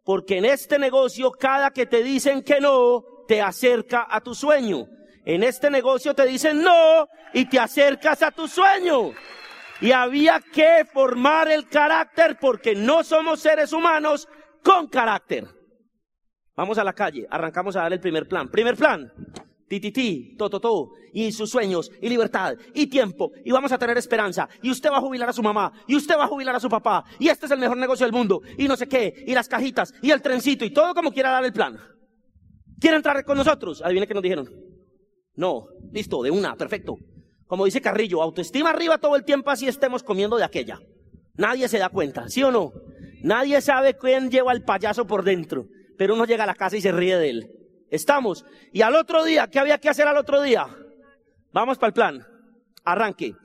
Porque 0.04 0.38
en 0.38 0.46
este 0.46 0.80
negocio 0.80 1.32
cada 1.32 1.72
que 1.72 1.86
te 1.86 2.04
dicen 2.04 2.44
que 2.44 2.60
no, 2.60 3.04
te 3.28 3.42
acerca 3.42 4.08
a 4.10 4.22
tu 4.22 4.34
sueño. 4.34 4.88
En 5.24 5.44
este 5.44 5.70
negocio 5.70 6.16
te 6.16 6.26
dicen 6.26 6.62
no 6.62 7.08
y 7.34 7.46
te 7.46 7.60
acercas 7.60 8.24
a 8.24 8.32
tu 8.32 8.48
sueño. 8.48 9.12
Y 9.80 9.92
había 9.92 10.40
que 10.40 10.86
formar 10.92 11.52
el 11.52 11.68
carácter 11.68 12.38
porque 12.40 12.76
no 12.76 13.04
somos 13.04 13.40
seres 13.40 13.72
humanos 13.72 14.28
con 14.64 14.88
carácter. 14.88 15.48
Vamos 16.56 16.78
a 16.78 16.84
la 16.84 16.94
calle, 16.94 17.28
arrancamos 17.30 17.76
a 17.76 17.82
dar 17.82 17.94
el 17.94 18.00
primer 18.00 18.28
plan. 18.28 18.50
Primer 18.50 18.76
plan, 18.76 19.12
ti, 19.80 20.36
to, 20.38 20.50
to, 20.50 20.92
y 21.14 21.32
sus 21.32 21.50
sueños, 21.50 21.92
y 22.02 22.10
libertad, 22.10 22.56
y 22.74 22.88
tiempo, 22.88 23.32
y 23.46 23.52
vamos 23.52 23.72
a 23.72 23.78
tener 23.78 23.98
esperanza, 23.98 24.50
y 24.62 24.70
usted 24.70 24.92
va 24.92 24.98
a 24.98 25.02
jubilar 25.02 25.30
a 25.30 25.34
su 25.34 25.42
mamá, 25.42 25.72
y 25.88 25.96
usted 25.96 26.18
va 26.18 26.26
a 26.26 26.28
jubilar 26.28 26.56
a 26.56 26.60
su 26.60 26.70
papá, 26.70 27.06
y 27.20 27.30
este 27.30 27.46
es 27.46 27.52
el 27.52 27.60
mejor 27.60 27.78
negocio 27.78 28.06
del 28.06 28.14
mundo, 28.14 28.42
y 28.58 28.68
no 28.68 28.76
sé 28.76 28.88
qué, 28.88 29.24
y 29.26 29.34
las 29.34 29.48
cajitas, 29.48 29.94
y 30.02 30.12
el 30.12 30.22
trencito, 30.22 30.66
y 30.66 30.72
todo 30.72 30.94
como 30.94 31.12
quiera 31.12 31.32
dar 31.32 31.46
el 31.46 31.54
plan. 31.54 31.80
¿Quiere 32.80 32.98
entrar 32.98 33.24
con 33.24 33.38
nosotros? 33.38 33.82
Adivine 33.82 34.08
qué 34.08 34.14
nos 34.14 34.24
dijeron. 34.24 34.50
No, 35.36 35.68
listo, 35.92 36.24
de 36.24 36.32
una, 36.32 36.56
perfecto. 36.56 36.98
Como 37.46 37.66
dice 37.66 37.82
Carrillo, 37.82 38.22
autoestima 38.22 38.72
arriba 38.72 38.98
todo 38.98 39.16
el 39.16 39.24
tiempo 39.24 39.50
así 39.50 39.68
estemos 39.68 40.04
comiendo 40.04 40.38
de 40.38 40.44
aquella. 40.44 40.80
Nadie 41.36 41.68
se 41.68 41.78
da 41.78 41.90
cuenta, 41.90 42.28
¿sí 42.28 42.44
o 42.44 42.52
no? 42.52 42.72
Nadie 43.24 43.62
sabe 43.62 43.98
quién 43.98 44.32
lleva 44.32 44.52
el 44.52 44.64
payaso 44.64 45.06
por 45.06 45.24
dentro, 45.24 45.68
pero 45.98 46.16
uno 46.16 46.26
llega 46.26 46.44
a 46.44 46.48
la 46.48 46.56
casa 46.56 46.78
y 46.78 46.82
se 46.82 46.92
ríe 46.92 47.18
de 47.18 47.30
él. 47.30 47.61
Estamos. 47.92 48.46
Y 48.72 48.82
al 48.82 48.96
otro 48.96 49.24
día, 49.24 49.48
¿qué 49.48 49.60
había 49.60 49.78
que 49.78 49.90
hacer 49.90 50.08
al 50.08 50.18
otro 50.18 50.42
día? 50.42 50.66
Vamos 51.52 51.78
para 51.78 51.90
el 51.90 51.94
plan. 51.94 52.28
Arranque. 52.84 53.36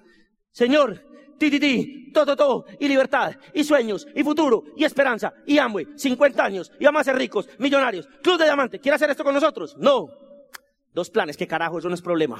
Señor, 0.52 1.02
ti, 1.38 1.50
ti, 1.50 1.60
ti, 1.60 2.12
todo, 2.12 2.34
todo, 2.34 2.64
y 2.80 2.88
libertad, 2.88 3.32
y 3.52 3.62
sueños, 3.62 4.06
y 4.14 4.24
futuro, 4.24 4.64
y 4.74 4.84
esperanza, 4.84 5.34
y 5.44 5.58
hambre, 5.58 5.88
50 5.96 6.42
años, 6.42 6.72
y 6.80 6.86
vamos 6.86 7.02
a 7.02 7.04
ser 7.04 7.16
ricos, 7.16 7.46
millonarios, 7.58 8.08
club 8.22 8.38
de 8.38 8.44
diamante, 8.44 8.80
¿quiere 8.80 8.96
hacer 8.96 9.10
esto 9.10 9.22
con 9.22 9.34
nosotros? 9.34 9.76
No. 9.76 10.08
Dos 10.94 11.10
planes, 11.10 11.36
¿qué 11.36 11.46
carajo? 11.46 11.78
Eso 11.78 11.90
no 11.90 11.94
es 11.94 12.00
problema. 12.00 12.38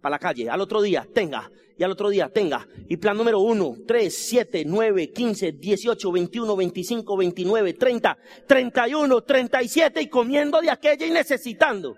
Para 0.00 0.14
la 0.14 0.18
calle. 0.18 0.48
Al 0.48 0.60
otro 0.60 0.82
día, 0.82 1.06
tenga. 1.12 1.50
Y 1.76 1.82
al 1.82 1.90
otro 1.92 2.10
día, 2.10 2.28
tenga. 2.28 2.66
Y 2.88 2.96
plan 2.96 3.16
número 3.16 3.40
1, 3.40 3.76
3, 3.86 4.14
7, 4.14 4.64
9, 4.66 5.12
15, 5.12 5.52
18, 5.52 6.12
21, 6.12 6.56
25, 6.56 7.16
29, 7.16 7.72
30, 7.74 8.18
31, 8.46 9.22
37 9.22 10.02
y 10.02 10.08
comiendo 10.08 10.60
de 10.60 10.70
aquella 10.70 11.06
y 11.06 11.10
necesitando. 11.10 11.96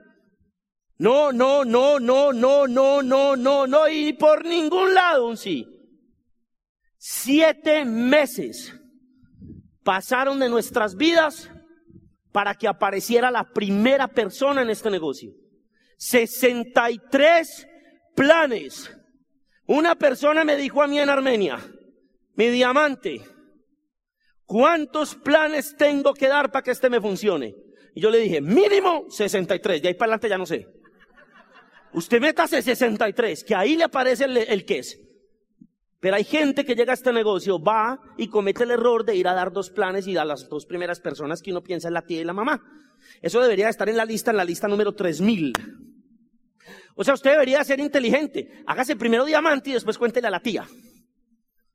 No, 0.99 1.33
no, 1.33 1.65
no, 1.65 1.99
no, 1.99 2.33
no, 2.33 2.69
no, 2.69 3.03
no, 3.03 3.37
no, 3.37 3.67
no, 3.67 3.89
y 3.89 4.13
por 4.13 4.45
ningún 4.45 4.95
lado 4.95 5.27
un 5.27 5.37
sí. 5.37 5.67
Siete 6.97 7.85
meses 7.85 8.73
pasaron 9.83 10.39
de 10.39 10.49
nuestras 10.49 10.95
vidas 10.95 11.51
para 12.31 12.55
que 12.55 12.69
apareciera 12.69 13.31
la 13.31 13.53
primera 13.53 14.07
persona 14.09 14.63
en 14.63 14.71
este 14.71 14.91
negocio. 14.91 15.33
63 15.99 17.69
planes. 18.15 18.91
Una 19.67 19.95
persona 19.95 20.45
me 20.45 20.57
dijo 20.57 20.83
a 20.83 20.87
mí 20.87 20.99
en 20.99 21.09
Armenia, 21.09 21.59
mi 22.35 22.49
diamante, 22.49 23.23
¿cuántos 24.45 25.15
planes 25.15 25.77
tengo 25.77 26.15
que 26.15 26.29
dar 26.29 26.51
para 26.51 26.63
que 26.63 26.73
este 26.73 26.91
me 26.91 27.01
funcione? 27.01 27.55
Y 27.95 28.01
yo 28.01 28.11
le 28.11 28.19
dije, 28.19 28.41
mínimo 28.41 29.07
63, 29.09 29.83
de 29.83 29.89
ahí 29.89 29.95
para 29.95 30.13
adelante 30.13 30.29
ya 30.29 30.39
no 30.39 30.47
sé. 30.47 30.67
Usted 31.95 32.21
métase 32.21 32.63
63, 32.63 33.45
que 33.45 33.55
ahí 33.55 33.77
le 33.77 33.85
aparece 33.85 34.25
el, 34.25 34.37
el 34.37 34.65
que 34.65 34.79
es. 34.79 34.99
Pero 36.01 36.17
hay 36.17 36.25
gente 36.25 36.65
que 36.65 36.75
llega 36.75 36.93
a 36.93 36.95
este 36.95 37.13
negocio, 37.13 37.63
va 37.63 38.01
y 38.17 38.29
comete 38.29 38.65
el 38.65 38.73
error 38.73 39.05
de 39.05 39.15
ir 39.15 39.29
a 39.29 39.35
dar 39.35 39.53
dos 39.53 39.71
planes 39.71 40.07
y 40.07 40.17
a 40.17 40.25
las 40.25 40.49
dos 40.49 40.67
primeras 40.67 41.01
personas 41.01 41.43
que 41.43 41.53
uno 41.53 41.63
piensa 41.63 41.89
en 41.89 41.95
la 41.95 42.03
tía 42.03 42.21
y 42.21 42.25
la 42.25 42.33
mamá. 42.33 42.61
Eso 43.21 43.41
debería 43.41 43.69
estar 43.69 43.89
en 43.89 43.97
la 43.97 44.05
lista, 44.05 44.31
en 44.31 44.39
la 44.39 44.45
lista 44.45 44.67
número 44.69 44.95
3000. 44.95 45.53
O 46.95 47.05
sea, 47.05 47.15
usted 47.15 47.33
debería 47.33 47.63
ser 47.65 47.81
inteligente. 47.81 48.63
Hágase 48.67 48.97
primero 48.97 49.25
diamante 49.25 49.71
y 49.71 49.73
después 49.75 49.99
cuéntele 49.99 50.29
a 50.29 50.31
la 50.31 50.41
tía. 50.41 50.67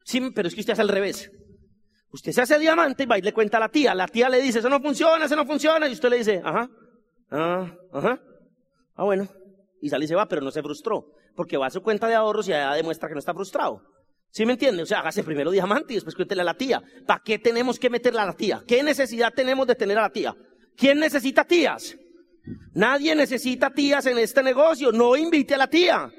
Sí, 0.03 0.21
pero 0.33 0.47
es 0.47 0.53
que 0.53 0.61
usted 0.61 0.73
hace 0.73 0.81
al 0.81 0.89
revés. 0.89 1.31
Usted 2.11 2.31
se 2.31 2.41
hace 2.41 2.59
diamante 2.59 3.03
y 3.03 3.05
va 3.05 3.17
y 3.17 3.21
le 3.21 3.33
cuenta 3.33 3.57
a 3.57 3.61
la 3.61 3.69
tía. 3.69 3.93
La 3.93 4.07
tía 4.07 4.29
le 4.29 4.41
dice, 4.41 4.59
eso 4.59 4.69
no 4.69 4.79
funciona, 4.79 5.25
eso 5.25 5.35
no 5.35 5.45
funciona. 5.45 5.87
Y 5.87 5.93
usted 5.93 6.09
le 6.09 6.17
dice, 6.17 6.41
ajá, 6.43 6.69
ah, 7.31 7.73
ajá. 7.91 8.21
Ah, 8.95 9.03
bueno 9.03 9.27
y 9.81 9.89
sale 9.89 10.05
y 10.05 10.07
se 10.07 10.15
va, 10.15 10.27
pero 10.27 10.41
no 10.41 10.51
se 10.51 10.61
frustró, 10.61 11.13
porque 11.35 11.57
va 11.57 11.67
a 11.67 11.69
su 11.69 11.81
cuenta 11.81 12.07
de 12.07 12.15
ahorros 12.15 12.47
y 12.47 12.53
allá 12.53 12.73
demuestra 12.73 13.07
que 13.07 13.15
no 13.15 13.19
está 13.19 13.33
frustrado. 13.33 13.81
¿Sí 14.29 14.45
me 14.45 14.53
entiende? 14.53 14.83
O 14.83 14.85
sea, 14.85 14.99
hágase 14.99 15.23
primero 15.23 15.51
diamante 15.51 15.93
y 15.93 15.95
después 15.95 16.15
cuéntele 16.15 16.41
a 16.41 16.45
la 16.45 16.57
tía. 16.57 16.81
¿Para 17.05 17.21
qué 17.23 17.39
tenemos 17.39 17.79
que 17.79 17.89
meterle 17.89 18.19
a 18.19 18.25
la 18.25 18.33
tía? 18.33 18.63
¿Qué 18.67 18.83
necesidad 18.83 19.33
tenemos 19.33 19.65
de 19.67 19.75
tener 19.75 19.97
a 19.97 20.01
la 20.01 20.09
tía? 20.09 20.35
¿Quién 20.75 20.99
necesita 20.99 21.45
tías? 21.45 21.97
Nadie 22.73 23.15
necesita 23.15 23.71
tías 23.71 24.05
en 24.05 24.17
este 24.17 24.43
negocio. 24.43 24.91
No 24.91 25.15
invite 25.15 25.55
a 25.55 25.57
la 25.57 25.67
tía. 25.67 26.11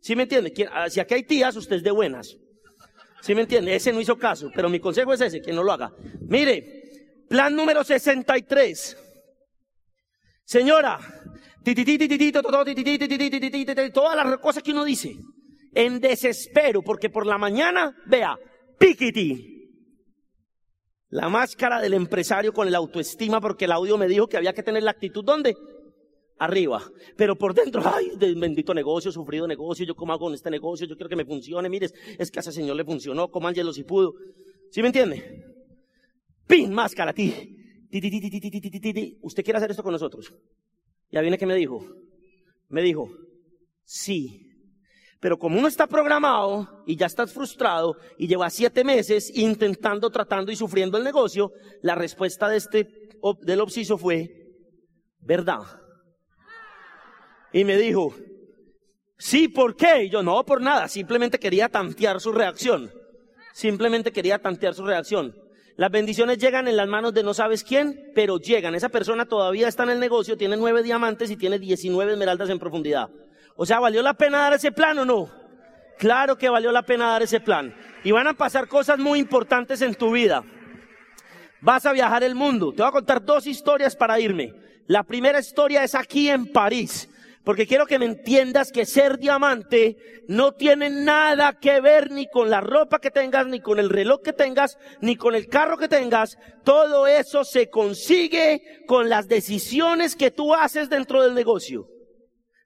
¿Sí 0.00 0.16
me 0.16 0.24
entiende? 0.24 0.52
Ah, 0.72 0.88
si 0.88 1.00
aquí 1.00 1.14
hay 1.14 1.22
tías, 1.24 1.56
usted 1.56 1.76
es 1.76 1.82
de 1.82 1.90
buenas. 1.90 2.36
¿Sí 3.20 3.34
me 3.34 3.42
entiende? 3.42 3.74
Ese 3.74 3.92
no 3.92 4.00
hizo 4.00 4.16
caso, 4.16 4.50
pero 4.54 4.68
mi 4.68 4.80
consejo 4.80 5.12
es 5.12 5.20
ese, 5.20 5.42
que 5.42 5.52
no 5.52 5.62
lo 5.62 5.72
haga. 5.72 5.92
Mire, 6.22 6.82
plan 7.28 7.54
número 7.54 7.84
63. 7.84 8.96
Señora, 10.44 10.98
todas 13.92 14.16
las 14.16 14.38
cosas 14.38 14.62
que 14.62 14.72
uno 14.72 14.84
dice, 14.84 15.16
en 15.74 16.00
desespero, 16.00 16.82
porque 16.82 17.10
por 17.10 17.26
la 17.26 17.38
mañana, 17.38 17.94
vea, 18.06 18.36
piquiti. 18.78 19.59
La 21.10 21.28
máscara 21.28 21.80
del 21.80 21.94
empresario 21.94 22.52
con 22.52 22.68
el 22.68 22.74
autoestima, 22.74 23.40
porque 23.40 23.64
el 23.64 23.72
audio 23.72 23.98
me 23.98 24.06
dijo 24.06 24.28
que 24.28 24.36
había 24.36 24.52
que 24.52 24.62
tener 24.62 24.84
la 24.84 24.92
actitud, 24.92 25.24
¿dónde? 25.24 25.56
Arriba. 26.38 26.82
Pero 27.16 27.36
por 27.36 27.52
dentro, 27.52 27.82
ay, 27.84 28.12
bendito 28.36 28.72
negocio, 28.72 29.10
sufrido 29.10 29.46
negocio, 29.46 29.84
yo 29.84 29.96
cómo 29.96 30.12
hago 30.12 30.26
con 30.26 30.34
este 30.34 30.50
negocio, 30.50 30.86
yo 30.86 30.96
quiero 30.96 31.08
que 31.08 31.16
me 31.16 31.24
funcione, 31.24 31.68
mires, 31.68 31.92
es 32.18 32.30
que 32.30 32.38
a 32.38 32.42
ese 32.42 32.52
señor 32.52 32.76
le 32.76 32.84
funcionó, 32.84 33.28
como 33.28 33.48
Ángelo 33.48 33.72
si 33.72 33.82
pudo. 33.82 34.14
¿Sí 34.70 34.80
me 34.82 34.88
entiende? 34.88 35.44
Pin, 36.46 36.72
máscara, 36.72 37.12
ti. 37.12 37.56
¿Usted 39.22 39.44
quiere 39.44 39.56
hacer 39.56 39.72
esto 39.72 39.82
con 39.82 39.92
nosotros? 39.92 40.32
Ya 41.10 41.20
viene 41.20 41.36
que 41.36 41.46
me 41.46 41.56
dijo. 41.56 41.84
Me 42.68 42.82
dijo, 42.82 43.10
sí. 43.84 44.49
Pero 45.20 45.38
como 45.38 45.58
uno 45.58 45.68
está 45.68 45.86
programado 45.86 46.82
y 46.86 46.96
ya 46.96 47.06
estás 47.06 47.32
frustrado 47.32 47.96
y 48.16 48.26
lleva 48.26 48.48
siete 48.48 48.84
meses 48.84 49.30
intentando, 49.36 50.10
tratando 50.10 50.50
y 50.50 50.56
sufriendo 50.56 50.96
el 50.96 51.04
negocio, 51.04 51.52
la 51.82 51.94
respuesta 51.94 52.48
de 52.48 52.56
este, 52.56 52.88
del 53.42 53.60
obsiso 53.60 53.98
fue, 53.98 54.30
verdad. 55.20 55.60
Y 57.52 57.64
me 57.64 57.76
dijo, 57.76 58.14
sí, 59.18 59.48
¿por 59.48 59.76
qué? 59.76 60.04
Y 60.04 60.10
yo, 60.10 60.22
no, 60.22 60.42
por 60.46 60.62
nada, 60.62 60.88
simplemente 60.88 61.38
quería 61.38 61.68
tantear 61.68 62.18
su 62.18 62.32
reacción. 62.32 62.90
Simplemente 63.52 64.12
quería 64.12 64.38
tantear 64.38 64.72
su 64.72 64.86
reacción. 64.86 65.36
Las 65.76 65.90
bendiciones 65.90 66.38
llegan 66.38 66.66
en 66.66 66.76
las 66.76 66.88
manos 66.88 67.12
de 67.12 67.22
no 67.22 67.34
sabes 67.34 67.62
quién, 67.62 68.10
pero 68.14 68.38
llegan. 68.38 68.74
Esa 68.74 68.88
persona 68.88 69.26
todavía 69.26 69.68
está 69.68 69.82
en 69.82 69.90
el 69.90 70.00
negocio, 70.00 70.38
tiene 70.38 70.56
nueve 70.56 70.82
diamantes 70.82 71.30
y 71.30 71.36
tiene 71.36 71.58
19 71.58 72.12
esmeraldas 72.12 72.48
en 72.48 72.58
profundidad. 72.58 73.10
O 73.56 73.66
sea, 73.66 73.80
¿valió 73.80 74.02
la 74.02 74.14
pena 74.14 74.38
dar 74.38 74.54
ese 74.54 74.72
plan 74.72 74.98
o 74.98 75.04
no? 75.04 75.30
Claro 75.98 76.38
que 76.38 76.48
valió 76.48 76.72
la 76.72 76.82
pena 76.82 77.10
dar 77.10 77.22
ese 77.22 77.40
plan. 77.40 77.74
Y 78.02 78.10
van 78.10 78.26
a 78.26 78.34
pasar 78.34 78.68
cosas 78.68 78.98
muy 78.98 79.18
importantes 79.18 79.82
en 79.82 79.94
tu 79.94 80.10
vida. 80.12 80.42
Vas 81.60 81.84
a 81.84 81.92
viajar 81.92 82.22
el 82.22 82.34
mundo. 82.34 82.72
Te 82.72 82.82
voy 82.82 82.88
a 82.88 82.92
contar 82.92 83.22
dos 83.22 83.46
historias 83.46 83.94
para 83.94 84.18
irme. 84.18 84.54
La 84.86 85.02
primera 85.02 85.38
historia 85.38 85.84
es 85.84 85.94
aquí 85.94 86.30
en 86.30 86.50
París. 86.50 87.08
Porque 87.44 87.66
quiero 87.66 87.86
que 87.86 87.98
me 87.98 88.04
entiendas 88.04 88.70
que 88.70 88.84
ser 88.84 89.18
diamante 89.18 90.24
no 90.28 90.52
tiene 90.52 90.90
nada 90.90 91.58
que 91.58 91.80
ver 91.80 92.10
ni 92.10 92.28
con 92.28 92.50
la 92.50 92.60
ropa 92.60 92.98
que 92.98 93.10
tengas, 93.10 93.46
ni 93.46 93.60
con 93.60 93.78
el 93.78 93.88
reloj 93.88 94.20
que 94.22 94.32
tengas, 94.32 94.78
ni 95.00 95.16
con 95.16 95.34
el 95.34 95.48
carro 95.48 95.78
que 95.78 95.88
tengas. 95.88 96.38
Todo 96.64 97.06
eso 97.06 97.44
se 97.44 97.70
consigue 97.70 98.84
con 98.86 99.08
las 99.08 99.26
decisiones 99.26 100.16
que 100.16 100.30
tú 100.30 100.54
haces 100.54 100.90
dentro 100.90 101.22
del 101.22 101.34
negocio. 101.34 101.88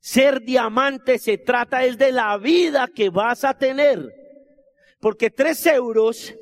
Ser 0.04 0.42
diamante 0.42 1.18
se 1.18 1.38
trata 1.38 1.82
es 1.82 1.96
de 1.96 2.12
la 2.12 2.36
vida 2.36 2.90
que 2.94 3.08
vas 3.08 3.42
a 3.42 3.56
tener. 3.56 4.14
Porque 5.00 5.30
tres 5.30 5.64
euros 5.64 6.34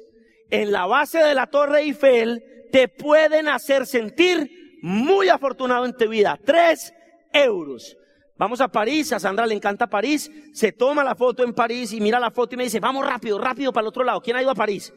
en 0.50 0.72
la 0.72 0.86
base 0.86 1.18
de 1.20 1.32
la 1.32 1.46
Torre 1.46 1.82
Eiffel 1.82 2.42
te 2.72 2.88
pueden 2.88 3.46
hacer 3.46 3.86
sentir 3.86 4.50
muy 4.82 5.28
afortunado 5.28 5.84
en 5.84 5.96
tu 5.96 6.08
vida. 6.08 6.36
Tres 6.44 6.92
euros. 7.32 7.96
Vamos 8.36 8.60
a 8.60 8.66
París, 8.66 9.12
a 9.12 9.20
Sandra 9.20 9.46
le 9.46 9.54
encanta 9.54 9.86
París, 9.86 10.28
se 10.52 10.72
toma 10.72 11.04
la 11.04 11.14
foto 11.14 11.44
en 11.44 11.54
París 11.54 11.92
y 11.92 12.00
mira 12.00 12.18
la 12.18 12.32
foto 12.32 12.56
y 12.56 12.58
me 12.58 12.64
dice, 12.64 12.80
vamos 12.80 13.06
rápido, 13.06 13.38
rápido 13.38 13.72
para 13.72 13.82
el 13.82 13.88
otro 13.90 14.02
lado. 14.02 14.20
¿Quién 14.20 14.38
ha 14.38 14.42
ido 14.42 14.50
a 14.50 14.56
París? 14.56 14.92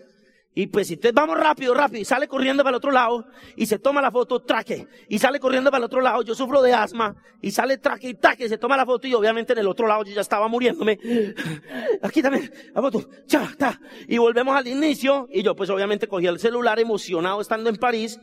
Y 0.58 0.68
pues 0.68 0.90
entonces 0.90 1.14
vamos 1.14 1.38
rápido, 1.38 1.74
rápido, 1.74 2.00
y 2.02 2.06
sale 2.06 2.30
corriendo 2.30 2.64
para 2.64 2.70
el 2.70 2.78
otro 2.78 2.90
lado, 2.90 3.28
y 3.58 3.66
se 3.66 3.78
toma 3.78 4.02
la 4.02 4.10
foto, 4.10 4.42
traque, 4.42 4.88
y 5.10 5.20
sale 5.20 5.38
corriendo 5.38 5.70
para 5.70 5.80
el 5.80 5.84
otro 5.84 6.00
lado, 6.00 6.24
yo 6.24 6.34
sufro 6.34 6.62
de 6.62 6.74
asma, 6.74 7.14
y 7.42 7.52
sale 7.52 7.78
traque 7.78 8.08
y 8.08 8.14
traque, 8.14 8.48
se 8.48 8.58
toma 8.58 8.78
la 8.78 8.86
foto, 8.86 9.06
y 9.06 9.14
obviamente 9.14 9.52
en 9.52 9.60
el 9.60 9.68
otro 9.68 9.86
lado 9.86 10.06
yo 10.06 10.14
ya 10.14 10.22
estaba 10.22 10.48
muriéndome. 10.48 10.98
Aquí 12.02 12.22
también, 12.22 12.50
la 12.74 12.82
foto, 12.82 13.06
cha, 13.28 13.54
ta. 13.58 13.82
Y 14.08 14.18
volvemos 14.18 14.56
al 14.56 14.66
inicio, 14.66 15.28
y 15.30 15.44
yo 15.44 15.58
pues 15.58 15.70
obviamente 15.70 16.08
cogí 16.08 16.26
el 16.26 16.40
celular 16.40 16.80
emocionado 16.80 17.42
estando 17.42 17.70
en 17.70 17.76
París, 17.76 18.18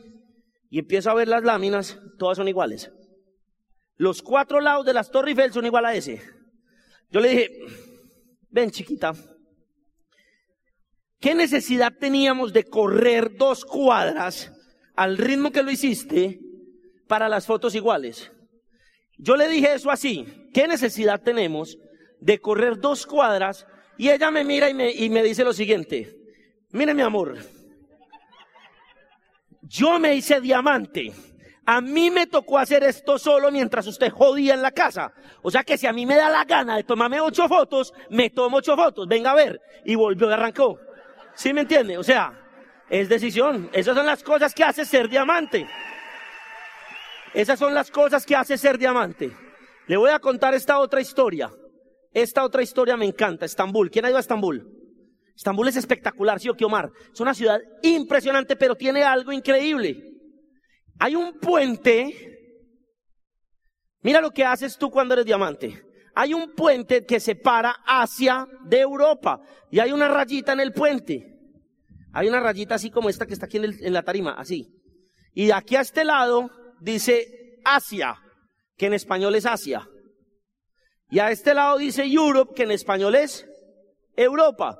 y 0.71 0.79
empiezo 0.79 1.11
a 1.11 1.13
ver 1.13 1.27
las 1.27 1.43
láminas, 1.43 1.99
todas 2.17 2.37
son 2.37 2.47
iguales. 2.47 2.91
Los 3.95 4.23
cuatro 4.23 4.59
lados 4.59 4.87
de 4.87 4.93
las 4.93 5.11
Torres 5.11 5.37
Eiffel 5.37 5.53
son 5.53 5.67
igual 5.67 5.85
a 5.85 5.93
ese. 5.93 6.19
Yo 7.11 7.19
le 7.19 7.29
dije, 7.29 7.51
ven 8.49 8.71
chiquita, 8.71 9.13
¿qué 11.23 11.33
necesidad 11.35 11.93
teníamos 11.97 12.51
de 12.51 12.65
correr 12.65 13.37
dos 13.37 13.63
cuadras 13.63 14.51
al 14.93 15.17
ritmo 15.17 15.51
que 15.51 15.63
lo 15.63 15.71
hiciste 15.71 16.41
para 17.07 17.29
las 17.29 17.45
fotos 17.45 17.75
iguales? 17.75 18.29
Yo 19.17 19.37
le 19.37 19.47
dije 19.47 19.73
eso 19.73 19.89
así, 19.89 20.49
¿qué 20.53 20.67
necesidad 20.67 21.21
tenemos 21.21 21.77
de 22.19 22.39
correr 22.39 22.77
dos 22.77 23.05
cuadras? 23.05 23.65
Y 23.97 24.09
ella 24.09 24.31
me 24.31 24.43
mira 24.43 24.69
y 24.69 24.73
me, 25.09 25.23
dice 25.23 25.45
lo 25.45 25.53
siguiente, 25.53 26.13
mire 26.71 26.93
mi 26.93 27.03
amor, 27.03 27.37
yo 29.61 29.99
me 29.99 30.15
hice 30.15 30.41
diamante 30.41 31.13
a 31.65 31.79
mí 31.79 32.11
me 32.11 32.27
tocó 32.27 32.57
hacer 32.57 32.83
esto 32.83 33.17
solo 33.17 33.49
mientras 33.49 33.87
usted 33.87 34.11
jodía 34.11 34.53
en 34.53 34.61
la 34.61 34.71
casa. 34.71 35.13
O 35.41 35.49
sea 35.49 35.63
que 35.63 35.77
si 35.77 35.87
a 35.87 35.93
mí 35.93 36.05
me 36.05 36.17
da 36.17 36.29
la 36.29 36.43
gana 36.43 36.75
de 36.75 36.83
tomarme 36.83 37.21
ocho 37.21 37.47
fotos, 37.47 37.93
me 38.09 38.29
tomo 38.29 38.57
ocho 38.57 38.75
fotos. 38.75 39.07
Venga 39.07 39.31
a 39.31 39.35
ver. 39.35 39.61
Y 39.85 39.95
volvió 39.95 40.29
y 40.29 40.33
arrancó. 40.33 40.77
¿Sí 41.35 41.53
me 41.53 41.61
entiende? 41.61 41.97
O 41.97 42.03
sea, 42.03 42.33
es 42.89 43.09
decisión. 43.09 43.69
Esas 43.73 43.95
son 43.95 44.05
las 44.05 44.23
cosas 44.23 44.53
que 44.53 44.63
hace 44.63 44.85
ser 44.85 45.09
diamante. 45.09 45.67
Esas 47.33 47.57
son 47.57 47.73
las 47.73 47.89
cosas 47.89 48.25
que 48.25 48.35
hace 48.35 48.57
ser 48.57 48.77
diamante. 48.77 49.31
Le 49.87 49.97
voy 49.97 50.11
a 50.11 50.19
contar 50.19 50.53
esta 50.53 50.79
otra 50.79 51.01
historia. 51.01 51.51
Esta 52.13 52.43
otra 52.43 52.61
historia 52.61 52.95
me 52.95 53.05
encanta. 53.05 53.45
Estambul. 53.45 53.89
¿Quién 53.89 54.05
ha 54.05 54.09
ido 54.09 54.17
a 54.17 54.21
Estambul? 54.21 54.69
Estambul 55.35 55.67
es 55.67 55.75
espectacular, 55.75 56.39
sí 56.39 56.49
o. 56.49 56.55
Es 57.11 57.19
una 57.19 57.33
ciudad 57.33 57.59
impresionante, 57.81 58.55
pero 58.55 58.75
tiene 58.75 59.03
algo 59.03 59.31
increíble. 59.31 60.11
Hay 60.99 61.15
un 61.15 61.39
puente. 61.39 62.29
Mira 64.01 64.21
lo 64.21 64.31
que 64.31 64.45
haces 64.45 64.77
tú 64.77 64.91
cuando 64.91 65.15
eres 65.15 65.25
diamante. 65.25 65.81
Hay 66.15 66.33
un 66.33 66.53
puente 66.53 67.05
que 67.05 67.19
separa 67.19 67.75
Asia 67.85 68.47
de 68.65 68.79
Europa 68.79 69.41
y 69.71 69.79
hay 69.79 69.91
una 69.91 70.07
rayita 70.07 70.53
en 70.53 70.59
el 70.59 70.73
puente. 70.73 71.33
Hay 72.13 72.27
una 72.27 72.39
rayita 72.39 72.75
así 72.75 72.91
como 72.91 73.09
esta 73.09 73.25
que 73.25 73.33
está 73.33 73.47
aquí 73.47 73.57
en, 73.57 73.93
la 73.93 74.03
tarima, 74.03 74.33
así. 74.33 74.67
Y 75.33 75.49
aquí 75.49 75.75
a 75.75 75.81
este 75.81 76.05
lado 76.05 76.51
dice 76.79 77.59
Asia, 77.65 78.15
que 78.77 78.85
en 78.85 78.93
español 78.93 79.33
es 79.33 79.47
Asia. 79.47 79.87
Y 81.09 81.19
a 81.19 81.31
este 81.31 81.55
lado 81.55 81.77
dice 81.79 82.03
Europe, 82.05 82.53
que 82.55 82.63
en 82.63 82.71
español 82.71 83.15
es 83.15 83.47
Europa. 84.15 84.79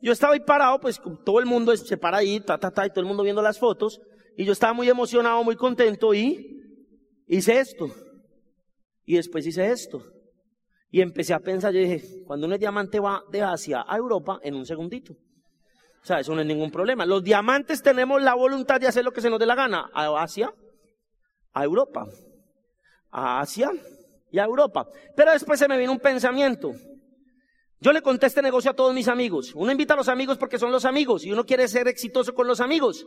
Yo 0.00 0.12
estaba 0.12 0.32
ahí 0.32 0.40
parado, 0.40 0.80
pues 0.80 0.98
todo 1.24 1.40
el 1.40 1.46
mundo 1.46 1.76
se 1.76 1.98
para 1.98 2.18
ahí, 2.18 2.40
ta, 2.40 2.56
ta, 2.56 2.70
ta, 2.70 2.86
y 2.86 2.90
todo 2.90 3.00
el 3.00 3.06
mundo 3.06 3.22
viendo 3.22 3.42
las 3.42 3.58
fotos. 3.58 4.00
Y 4.36 4.46
yo 4.46 4.52
estaba 4.52 4.72
muy 4.72 4.88
emocionado, 4.88 5.44
muy 5.44 5.56
contento 5.56 6.14
y 6.14 6.62
hice 7.26 7.60
esto. 7.60 7.90
Y 9.04 9.16
después 9.16 9.46
hice 9.46 9.70
esto. 9.70 10.02
Y 10.90 11.00
empecé 11.00 11.32
a 11.34 11.38
pensar, 11.38 11.72
yo 11.72 11.80
dije, 11.80 12.24
cuando 12.26 12.46
un 12.46 12.58
diamante 12.58 12.98
va 12.98 13.22
de 13.30 13.42
Asia 13.42 13.84
a 13.86 13.96
Europa, 13.96 14.40
en 14.42 14.54
un 14.54 14.66
segundito. 14.66 15.12
O 15.12 16.04
sea, 16.04 16.20
eso 16.20 16.34
no 16.34 16.40
es 16.40 16.46
ningún 16.46 16.70
problema. 16.70 17.06
Los 17.06 17.22
diamantes 17.22 17.82
tenemos 17.82 18.20
la 18.22 18.34
voluntad 18.34 18.80
de 18.80 18.88
hacer 18.88 19.04
lo 19.04 19.12
que 19.12 19.20
se 19.20 19.30
nos 19.30 19.38
dé 19.38 19.46
la 19.46 19.54
gana. 19.54 19.90
A 19.92 20.22
Asia, 20.22 20.52
a 21.52 21.64
Europa. 21.64 22.06
A 23.10 23.40
Asia 23.40 23.70
y 24.30 24.38
a 24.38 24.44
Europa. 24.44 24.88
Pero 25.14 25.32
después 25.32 25.58
se 25.58 25.68
me 25.68 25.76
vino 25.76 25.92
un 25.92 26.00
pensamiento. 26.00 26.72
Yo 27.80 27.92
le 27.92 28.02
conté 28.02 28.26
este 28.26 28.42
negocio 28.42 28.70
a 28.70 28.74
todos 28.74 28.94
mis 28.94 29.08
amigos. 29.08 29.52
Uno 29.54 29.70
invita 29.70 29.94
a 29.94 29.96
los 29.96 30.08
amigos 30.08 30.38
porque 30.38 30.58
son 30.58 30.72
los 30.72 30.84
amigos 30.84 31.24
y 31.24 31.32
uno 31.32 31.44
quiere 31.44 31.68
ser 31.68 31.86
exitoso 31.86 32.34
con 32.34 32.46
los 32.46 32.60
amigos. 32.60 33.06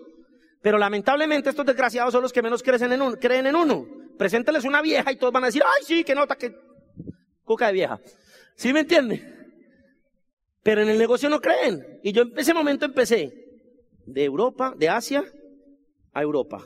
Pero 0.61 0.77
lamentablemente 0.77 1.49
estos 1.49 1.65
desgraciados 1.65 2.13
son 2.13 2.21
los 2.21 2.31
que 2.31 2.41
menos 2.41 2.63
creen 2.63 2.93
en 2.93 3.01
uno. 3.01 3.17
Creen 3.19 3.47
en 3.47 3.55
uno. 3.55 3.85
Presénteles 4.17 4.63
una 4.63 4.81
vieja 4.81 5.11
y 5.11 5.17
todos 5.17 5.33
van 5.33 5.43
a 5.43 5.47
decir, 5.47 5.63
ay 5.65 5.83
sí, 5.83 6.03
que 6.03 6.15
nota, 6.15 6.35
que 6.35 6.55
coca 7.43 7.67
de 7.67 7.73
vieja. 7.73 7.99
¿Sí 8.55 8.73
me 8.73 8.81
entiende? 8.81 9.21
Pero 10.61 10.81
en 10.81 10.89
el 10.89 10.97
negocio 10.97 11.29
no 11.29 11.41
creen. 11.41 11.99
Y 12.03 12.11
yo 12.11 12.23
en 12.23 12.37
ese 12.37 12.53
momento 12.53 12.85
empecé 12.85 13.33
de 14.05 14.23
Europa, 14.23 14.73
de 14.77 14.89
Asia 14.89 15.23
a 16.13 16.21
Europa. 16.21 16.63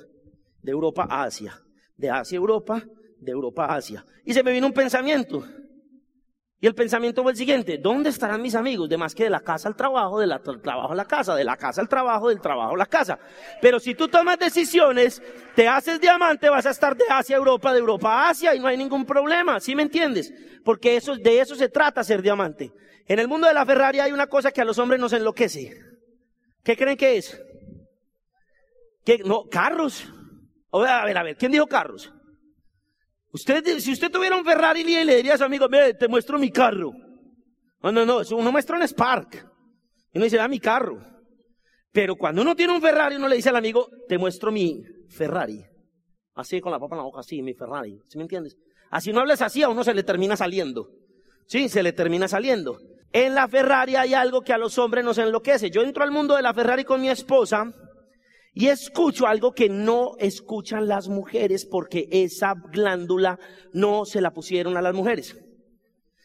De 0.62 0.72
Europa 0.72 1.08
a 1.10 1.24
Asia. 1.24 1.60
De 1.96 2.10
Asia 2.10 2.38
a 2.38 2.42
Europa, 2.42 2.84
de 3.20 3.32
Europa 3.32 3.66
a 3.66 3.76
Asia. 3.76 4.06
Y 4.26 4.34
se 4.34 4.44
me 4.44 4.52
vino 4.52 4.68
un 4.68 4.74
pensamiento. 4.74 5.44
Y 6.60 6.66
el 6.66 6.74
pensamiento 6.74 7.22
fue 7.22 7.34
el 7.34 7.38
siguiente, 7.38 7.78
¿dónde 7.78 8.10
estarán 8.10 8.42
mis 8.42 8.56
amigos? 8.56 8.90
De 8.90 8.98
más 8.98 9.14
que 9.14 9.26
de 9.26 9.30
la 9.30 9.42
casa 9.42 9.68
al 9.68 9.76
trabajo, 9.76 10.20
del 10.20 10.34
trabajo 10.60 10.92
a 10.92 10.96
la 10.96 11.06
casa, 11.06 11.36
de 11.36 11.44
la 11.44 11.56
casa 11.56 11.82
al 11.82 11.88
trabajo, 11.88 12.30
del 12.30 12.42
trabajo 12.42 12.74
a 12.74 12.78
la 12.78 12.88
casa. 12.88 13.20
Pero 13.62 13.80
si 13.80 13.94
tú 13.94 14.08
tomas 14.08 14.40
decisiones, 14.40 15.22
te 15.56 15.68
haces 15.68 16.02
diamante, 16.02 16.50
vas 16.50 16.66
a 16.66 16.72
estar 16.72 16.98
de 16.98 17.04
Asia 17.10 17.36
a 17.36 17.40
Europa, 17.40 17.72
de 17.74 17.80
Europa 17.80 18.12
a 18.12 18.30
Asia 18.30 18.56
y 18.56 18.60
no 18.60 18.68
hay 18.68 18.76
ningún 18.76 19.06
problema, 19.06 19.60
¿sí 19.60 19.76
me 19.76 19.84
entiendes? 19.84 20.34
Porque 20.66 20.98
eso, 20.98 21.16
de 21.16 21.40
eso 21.40 21.54
se 21.54 21.70
trata 21.70 22.04
ser 22.04 22.24
diamante. 22.24 22.74
En 23.06 23.20
el 23.20 23.28
mundo 23.28 23.48
de 23.48 23.54
la 23.54 23.66
Ferrari 23.66 24.00
hay 24.00 24.12
una 24.12 24.26
cosa 24.26 24.52
que 24.52 24.62
a 24.62 24.66
los 24.66 24.80
hombres 24.80 25.00
nos 25.00 25.14
enloquece. 25.14 25.80
¿Qué 26.64 26.76
creen 26.76 26.98
que 26.98 27.18
es? 27.18 27.40
¿Qué? 29.06 29.20
No, 29.20 29.44
carros. 29.44 30.12
A 30.72 31.06
ver, 31.06 31.18
a 31.18 31.24
ver, 31.24 31.38
¿quién 31.38 31.52
dijo 31.52 31.68
carros? 31.68 32.12
Si 33.38 33.92
usted 33.92 34.12
tuviera 34.12 34.36
un 34.36 34.44
Ferrari, 34.44 34.84
le 34.84 35.16
diría 35.16 35.36
a 35.36 35.38
su 35.38 35.44
amigo, 35.44 35.68
ve, 35.70 35.94
te 35.94 36.08
muestro 36.08 36.40
mi 36.40 36.52
carro. 36.52 36.92
No, 37.82 37.92
no, 37.92 38.06
no, 38.06 38.22
uno 38.32 38.52
muestra 38.52 38.78
un 38.78 38.88
Spark. 38.88 39.36
Y 40.14 40.18
uno 40.18 40.26
dice, 40.26 40.38
da 40.38 40.48
mi 40.48 40.60
carro. 40.60 40.98
Pero 41.92 42.16
cuando 42.16 42.42
uno 42.42 42.56
tiene 42.56 42.74
un 42.74 42.82
Ferrari, 42.82 43.16
uno 43.16 43.28
le 43.28 43.36
dice 43.36 43.50
al 43.50 43.56
amigo, 43.56 43.88
te 44.08 44.18
muestro 44.18 44.52
mi 44.52 44.82
Ferrari. 45.10 45.64
Así 46.36 46.60
con 46.62 46.72
la 46.72 46.80
papa 46.80 46.96
en 46.96 46.98
la 46.98 47.04
boca, 47.04 47.20
así, 47.22 47.42
mi 47.42 47.54
Ferrari. 47.54 48.00
¿Sí 48.08 48.18
me 48.18 48.24
entiendes? 48.24 48.56
Así 48.92 49.12
no 49.12 49.20
hables 49.20 49.42
así, 49.42 49.64
a 49.64 49.70
uno 49.70 49.84
se 49.84 49.94
le 49.94 50.04
termina 50.04 50.36
saliendo. 50.36 50.90
Sí, 51.48 51.70
se 51.70 51.82
le 51.84 51.94
termina 51.94 52.28
saliendo. 52.28 52.78
En 53.12 53.36
la 53.36 53.48
Ferrari 53.48 53.96
hay 53.96 54.14
algo 54.14 54.42
que 54.42 54.54
a 54.54 54.58
los 54.58 54.78
hombres 54.78 55.04
nos 55.04 55.18
enloquece. 55.18 55.70
Yo 55.70 55.82
entro 55.82 56.04
al 56.04 56.12
mundo 56.12 56.36
de 56.36 56.42
la 56.42 56.54
Ferrari 56.54 56.84
con 56.84 57.02
mi 57.02 57.10
esposa 57.10 57.72
y 58.54 58.68
escucho 58.68 59.28
algo 59.28 59.54
que 59.54 59.70
no 59.70 60.14
escuchan 60.20 60.88
las 60.88 61.10
mujeres 61.10 61.66
porque 61.66 62.08
esa 62.12 62.56
glándula 62.56 63.40
no 63.74 64.06
se 64.06 64.22
la 64.22 64.32
pusieron 64.32 64.78
a 64.78 64.82
las 64.82 64.94
mujeres. 64.94 65.38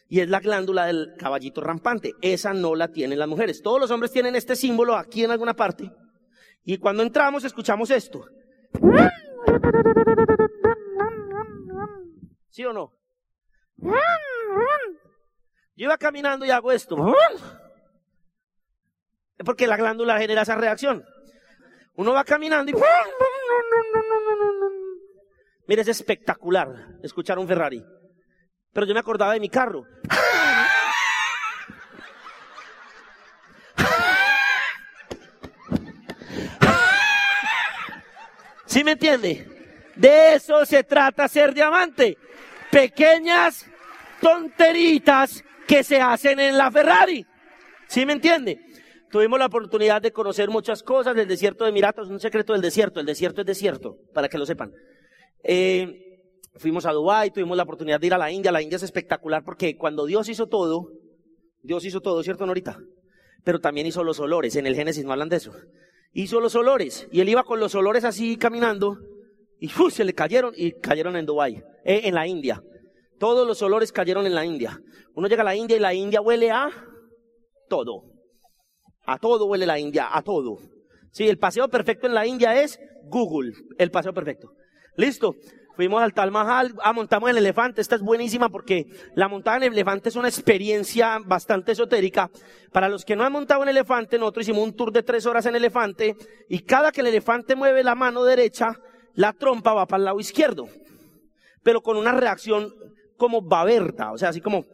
Y 0.07 0.19
es 0.19 0.29
la 0.29 0.39
glándula 0.39 0.85
del 0.85 1.15
caballito 1.17 1.61
rampante. 1.61 2.13
Esa 2.21 2.53
no 2.53 2.75
la 2.75 2.89
tienen 2.89 3.19
las 3.19 3.27
mujeres. 3.27 3.61
Todos 3.61 3.79
los 3.79 3.91
hombres 3.91 4.11
tienen 4.11 4.35
este 4.35 4.55
símbolo 4.55 4.95
aquí 4.95 5.23
en 5.23 5.31
alguna 5.31 5.55
parte. 5.55 5.91
Y 6.63 6.77
cuando 6.77 7.03
entramos 7.03 7.43
escuchamos 7.43 7.89
esto. 7.89 8.25
¿Sí 12.49 12.63
o 12.65 12.73
no? 12.73 12.93
Yo 15.75 15.85
iba 15.85 15.97
caminando 15.97 16.45
y 16.45 16.51
hago 16.51 16.71
esto. 16.71 16.95
Porque 19.43 19.67
la 19.67 19.77
glándula 19.77 20.19
genera 20.19 20.43
esa 20.43 20.55
reacción. 20.55 21.03
Uno 21.95 22.13
va 22.13 22.23
caminando 22.23 22.71
y... 22.71 22.75
Mira, 25.67 25.81
es 25.81 25.87
espectacular 25.87 26.67
escuchar 27.03 27.37
un 27.39 27.47
Ferrari. 27.47 27.83
Pero 28.73 28.85
yo 28.87 28.93
me 28.93 28.99
acordaba 28.99 29.33
de 29.33 29.39
mi 29.39 29.49
carro. 29.49 29.85
¿Sí 38.65 38.83
me 38.83 38.93
entiende? 38.93 39.47
De 39.95 40.33
eso 40.33 40.65
se 40.65 40.83
trata 40.83 41.27
ser 41.27 41.53
diamante. 41.53 42.17
Pequeñas 42.71 43.67
tonteritas 44.19 45.43
que 45.67 45.83
se 45.83 46.01
hacen 46.01 46.39
en 46.39 46.57
la 46.57 46.71
Ferrari. 46.71 47.23
¿Sí 47.87 48.03
me 48.03 48.13
entiende? 48.13 48.72
Tuvimos 49.13 49.37
la 49.37 49.45
oportunidad 49.45 50.01
de 50.01 50.11
conocer 50.11 50.49
muchas 50.49 50.81
cosas 50.81 51.15
del 51.15 51.27
desierto 51.27 51.65
de 51.65 51.69
Emiratos, 51.69 52.09
un 52.09 52.19
secreto 52.19 52.53
del 52.53 52.63
desierto, 52.63 52.99
el 52.99 53.05
desierto 53.05 53.41
es 53.41 53.45
desierto, 53.45 53.99
para 54.11 54.27
que 54.27 54.39
lo 54.39 54.45
sepan. 54.47 54.73
Eh, 55.43 56.19
fuimos 56.55 56.87
a 56.87 56.91
Dubái, 56.91 57.29
tuvimos 57.29 57.55
la 57.55 57.61
oportunidad 57.61 57.99
de 57.99 58.07
ir 58.07 58.15
a 58.15 58.17
la 58.17 58.31
India, 58.31 58.51
la 58.51 58.63
India 58.63 58.77
es 58.77 58.81
espectacular 58.81 59.43
porque 59.45 59.77
cuando 59.77 60.07
Dios 60.07 60.29
hizo 60.29 60.47
todo, 60.47 60.89
Dios 61.61 61.85
hizo 61.85 62.01
todo, 62.01 62.23
¿cierto, 62.23 62.47
Norita? 62.47 62.79
Pero 63.43 63.59
también 63.59 63.85
hizo 63.85 64.03
los 64.03 64.19
olores, 64.19 64.55
en 64.55 64.65
el 64.65 64.73
Génesis 64.73 65.05
no 65.05 65.11
hablan 65.11 65.29
de 65.29 65.35
eso. 65.35 65.53
Hizo 66.13 66.39
los 66.39 66.55
olores, 66.55 67.07
y 67.11 67.21
él 67.21 67.29
iba 67.29 67.43
con 67.43 67.59
los 67.59 67.75
olores 67.75 68.05
así 68.05 68.35
caminando, 68.35 68.97
y 69.59 69.69
se 69.91 70.05
le 70.05 70.13
cayeron, 70.15 70.55
y 70.57 70.71
cayeron 70.71 71.17
en 71.17 71.27
Dubái, 71.27 71.61
eh, 71.85 72.01
en 72.05 72.15
la 72.15 72.25
India. 72.25 72.63
Todos 73.19 73.45
los 73.45 73.61
olores 73.61 73.91
cayeron 73.91 74.25
en 74.25 74.33
la 74.33 74.43
India. 74.43 74.81
Uno 75.13 75.27
llega 75.27 75.43
a 75.43 75.45
la 75.45 75.55
India 75.55 75.77
y 75.77 75.79
la 75.79 75.93
India 75.93 76.19
huele 76.19 76.49
a 76.49 76.71
todo. 77.69 78.12
A 79.05 79.17
todo 79.17 79.45
huele 79.45 79.65
la 79.65 79.79
India, 79.79 80.09
a 80.11 80.21
todo. 80.21 80.59
Sí, 81.11 81.27
el 81.27 81.37
paseo 81.37 81.67
perfecto 81.67 82.07
en 82.07 82.13
la 82.13 82.25
India 82.25 82.61
es 82.61 82.79
Google, 83.03 83.53
el 83.77 83.91
paseo 83.91 84.13
perfecto. 84.13 84.53
Listo. 84.95 85.35
Fuimos 85.75 86.03
al 86.03 86.13
Tal 86.13 86.29
Mahal, 86.29 86.75
ah, 86.83 86.93
montamos 86.93 87.31
el 87.31 87.37
elefante. 87.37 87.81
Esta 87.81 87.95
es 87.95 88.01
buenísima 88.01 88.49
porque 88.49 88.85
la 89.15 89.27
montada 89.27 89.57
en 89.57 89.63
el 89.63 89.73
elefante 89.73 90.09
es 90.09 90.15
una 90.15 90.27
experiencia 90.27 91.17
bastante 91.25 91.71
esotérica. 91.71 92.29
Para 92.71 92.89
los 92.89 93.03
que 93.03 93.15
no 93.15 93.23
han 93.23 93.31
montado 93.31 93.63
en 93.63 93.69
elefante, 93.69 94.19
nosotros 94.19 94.45
hicimos 94.45 94.63
un 94.63 94.75
tour 94.75 94.91
de 94.91 95.01
tres 95.01 95.25
horas 95.25 95.47
en 95.47 95.55
elefante 95.55 96.15
y 96.47 96.59
cada 96.59 96.91
que 96.91 97.01
el 97.01 97.07
elefante 97.07 97.55
mueve 97.55 97.83
la 97.83 97.95
mano 97.95 98.23
derecha, 98.23 98.79
la 99.15 99.33
trompa 99.33 99.73
va 99.73 99.87
para 99.87 99.97
el 99.97 100.05
lado 100.05 100.19
izquierdo. 100.19 100.67
Pero 101.63 101.81
con 101.81 101.97
una 101.97 102.11
reacción 102.11 102.71
como 103.17 103.41
baberta, 103.41 104.11
o 104.11 104.17
sea, 104.19 104.29
así 104.29 104.41
como 104.41 104.65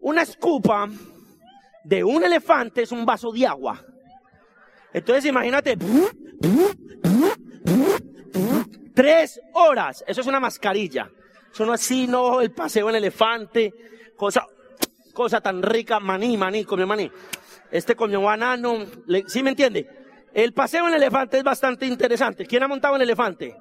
una 0.00 0.22
escupa 0.22 0.88
de 1.84 2.04
un 2.04 2.24
elefante 2.24 2.82
es 2.82 2.92
un 2.92 3.06
vaso 3.06 3.32
de 3.32 3.46
agua. 3.46 3.84
Entonces 4.92 5.24
imagínate, 5.26 5.76
tres 8.94 9.40
horas, 9.54 10.04
eso 10.06 10.20
es 10.20 10.26
una 10.26 10.40
mascarilla. 10.40 11.10
Eso 11.52 11.66
no 11.66 11.72
así, 11.72 12.06
no, 12.06 12.40
el 12.40 12.52
paseo 12.52 12.90
en 12.90 12.96
elefante, 12.96 13.74
cosa, 14.16 14.46
cosa 15.12 15.40
tan 15.40 15.62
rica, 15.62 15.98
maní, 16.00 16.36
maní, 16.36 16.64
comió 16.64 16.86
maní. 16.86 17.10
Este 17.70 17.94
comió 17.94 18.20
banano, 18.20 18.86
¿sí 19.26 19.42
me 19.42 19.50
entiende? 19.50 19.88
El 20.32 20.52
paseo 20.52 20.86
en 20.88 20.94
elefante 20.94 21.38
es 21.38 21.44
bastante 21.44 21.86
interesante. 21.86 22.46
¿Quién 22.46 22.62
ha 22.62 22.68
montado 22.68 22.96
en 22.96 23.02
elefante? 23.02 23.56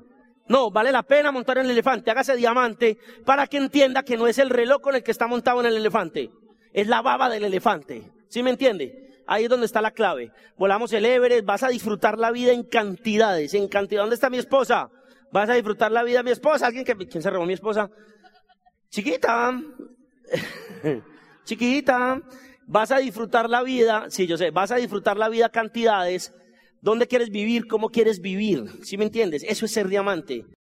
No, 0.49 0.71
vale 0.71 0.91
la 0.91 1.03
pena 1.03 1.31
montar 1.31 1.59
en 1.59 1.65
el 1.65 1.71
elefante, 1.71 2.09
hágase 2.09 2.35
diamante 2.35 2.97
para 3.23 3.45
que 3.45 3.57
entienda 3.57 4.03
que 4.03 4.17
no 4.17 4.27
es 4.27 4.39
el 4.39 4.49
reloj 4.49 4.81
con 4.81 4.95
el 4.95 5.03
que 5.03 5.11
está 5.11 5.27
montado 5.27 5.59
en 5.61 5.67
el 5.67 5.77
elefante, 5.77 6.31
es 6.73 6.87
la 6.87 7.03
baba 7.03 7.29
del 7.29 7.45
elefante. 7.45 8.11
¿Sí 8.27 8.41
me 8.41 8.49
entiende? 8.49 9.23
Ahí 9.27 9.43
es 9.43 9.49
donde 9.49 9.67
está 9.67 9.79
la 9.79 9.91
clave. 9.91 10.31
Volamos 10.57 10.91
el 10.93 11.05
Everest, 11.05 11.45
vas 11.45 11.61
a 11.61 11.69
disfrutar 11.69 12.17
la 12.17 12.31
vida 12.31 12.51
en 12.51 12.63
cantidades, 12.63 13.53
en 13.53 13.67
cantidad. 13.67 14.01
¿Dónde 14.01 14.15
está 14.15 14.31
mi 14.31 14.39
esposa? 14.39 14.89
Vas 15.31 15.49
a 15.49 15.53
disfrutar 15.53 15.91
la 15.91 16.01
vida 16.01 16.23
mi 16.23 16.31
esposa. 16.31 16.65
¿Alguien 16.65 16.83
que, 16.83 16.95
quién 16.95 17.21
se 17.21 17.29
robó 17.29 17.45
mi 17.45 17.53
esposa? 17.53 17.91
Chiquita. 18.89 19.61
Chiquita. 21.43 22.21
Vas 22.65 22.91
a 22.91 22.97
disfrutar 22.97 23.49
la 23.49 23.61
vida, 23.61 24.05
sí, 24.09 24.27
yo 24.27 24.37
sé, 24.37 24.51
vas 24.51 24.71
a 24.71 24.75
disfrutar 24.75 25.17
la 25.17 25.27
vida 25.27 25.49
cantidades 25.49 26.33
¿Dónde 26.81 27.07
quieres 27.07 27.29
vivir? 27.29 27.67
¿Cómo 27.67 27.89
quieres 27.89 28.21
vivir? 28.21 28.65
¿Sí 28.83 28.97
me 28.97 29.05
entiendes? 29.05 29.43
Eso 29.43 29.65
es 29.65 29.71
ser 29.71 29.89
diamante. 29.89 30.45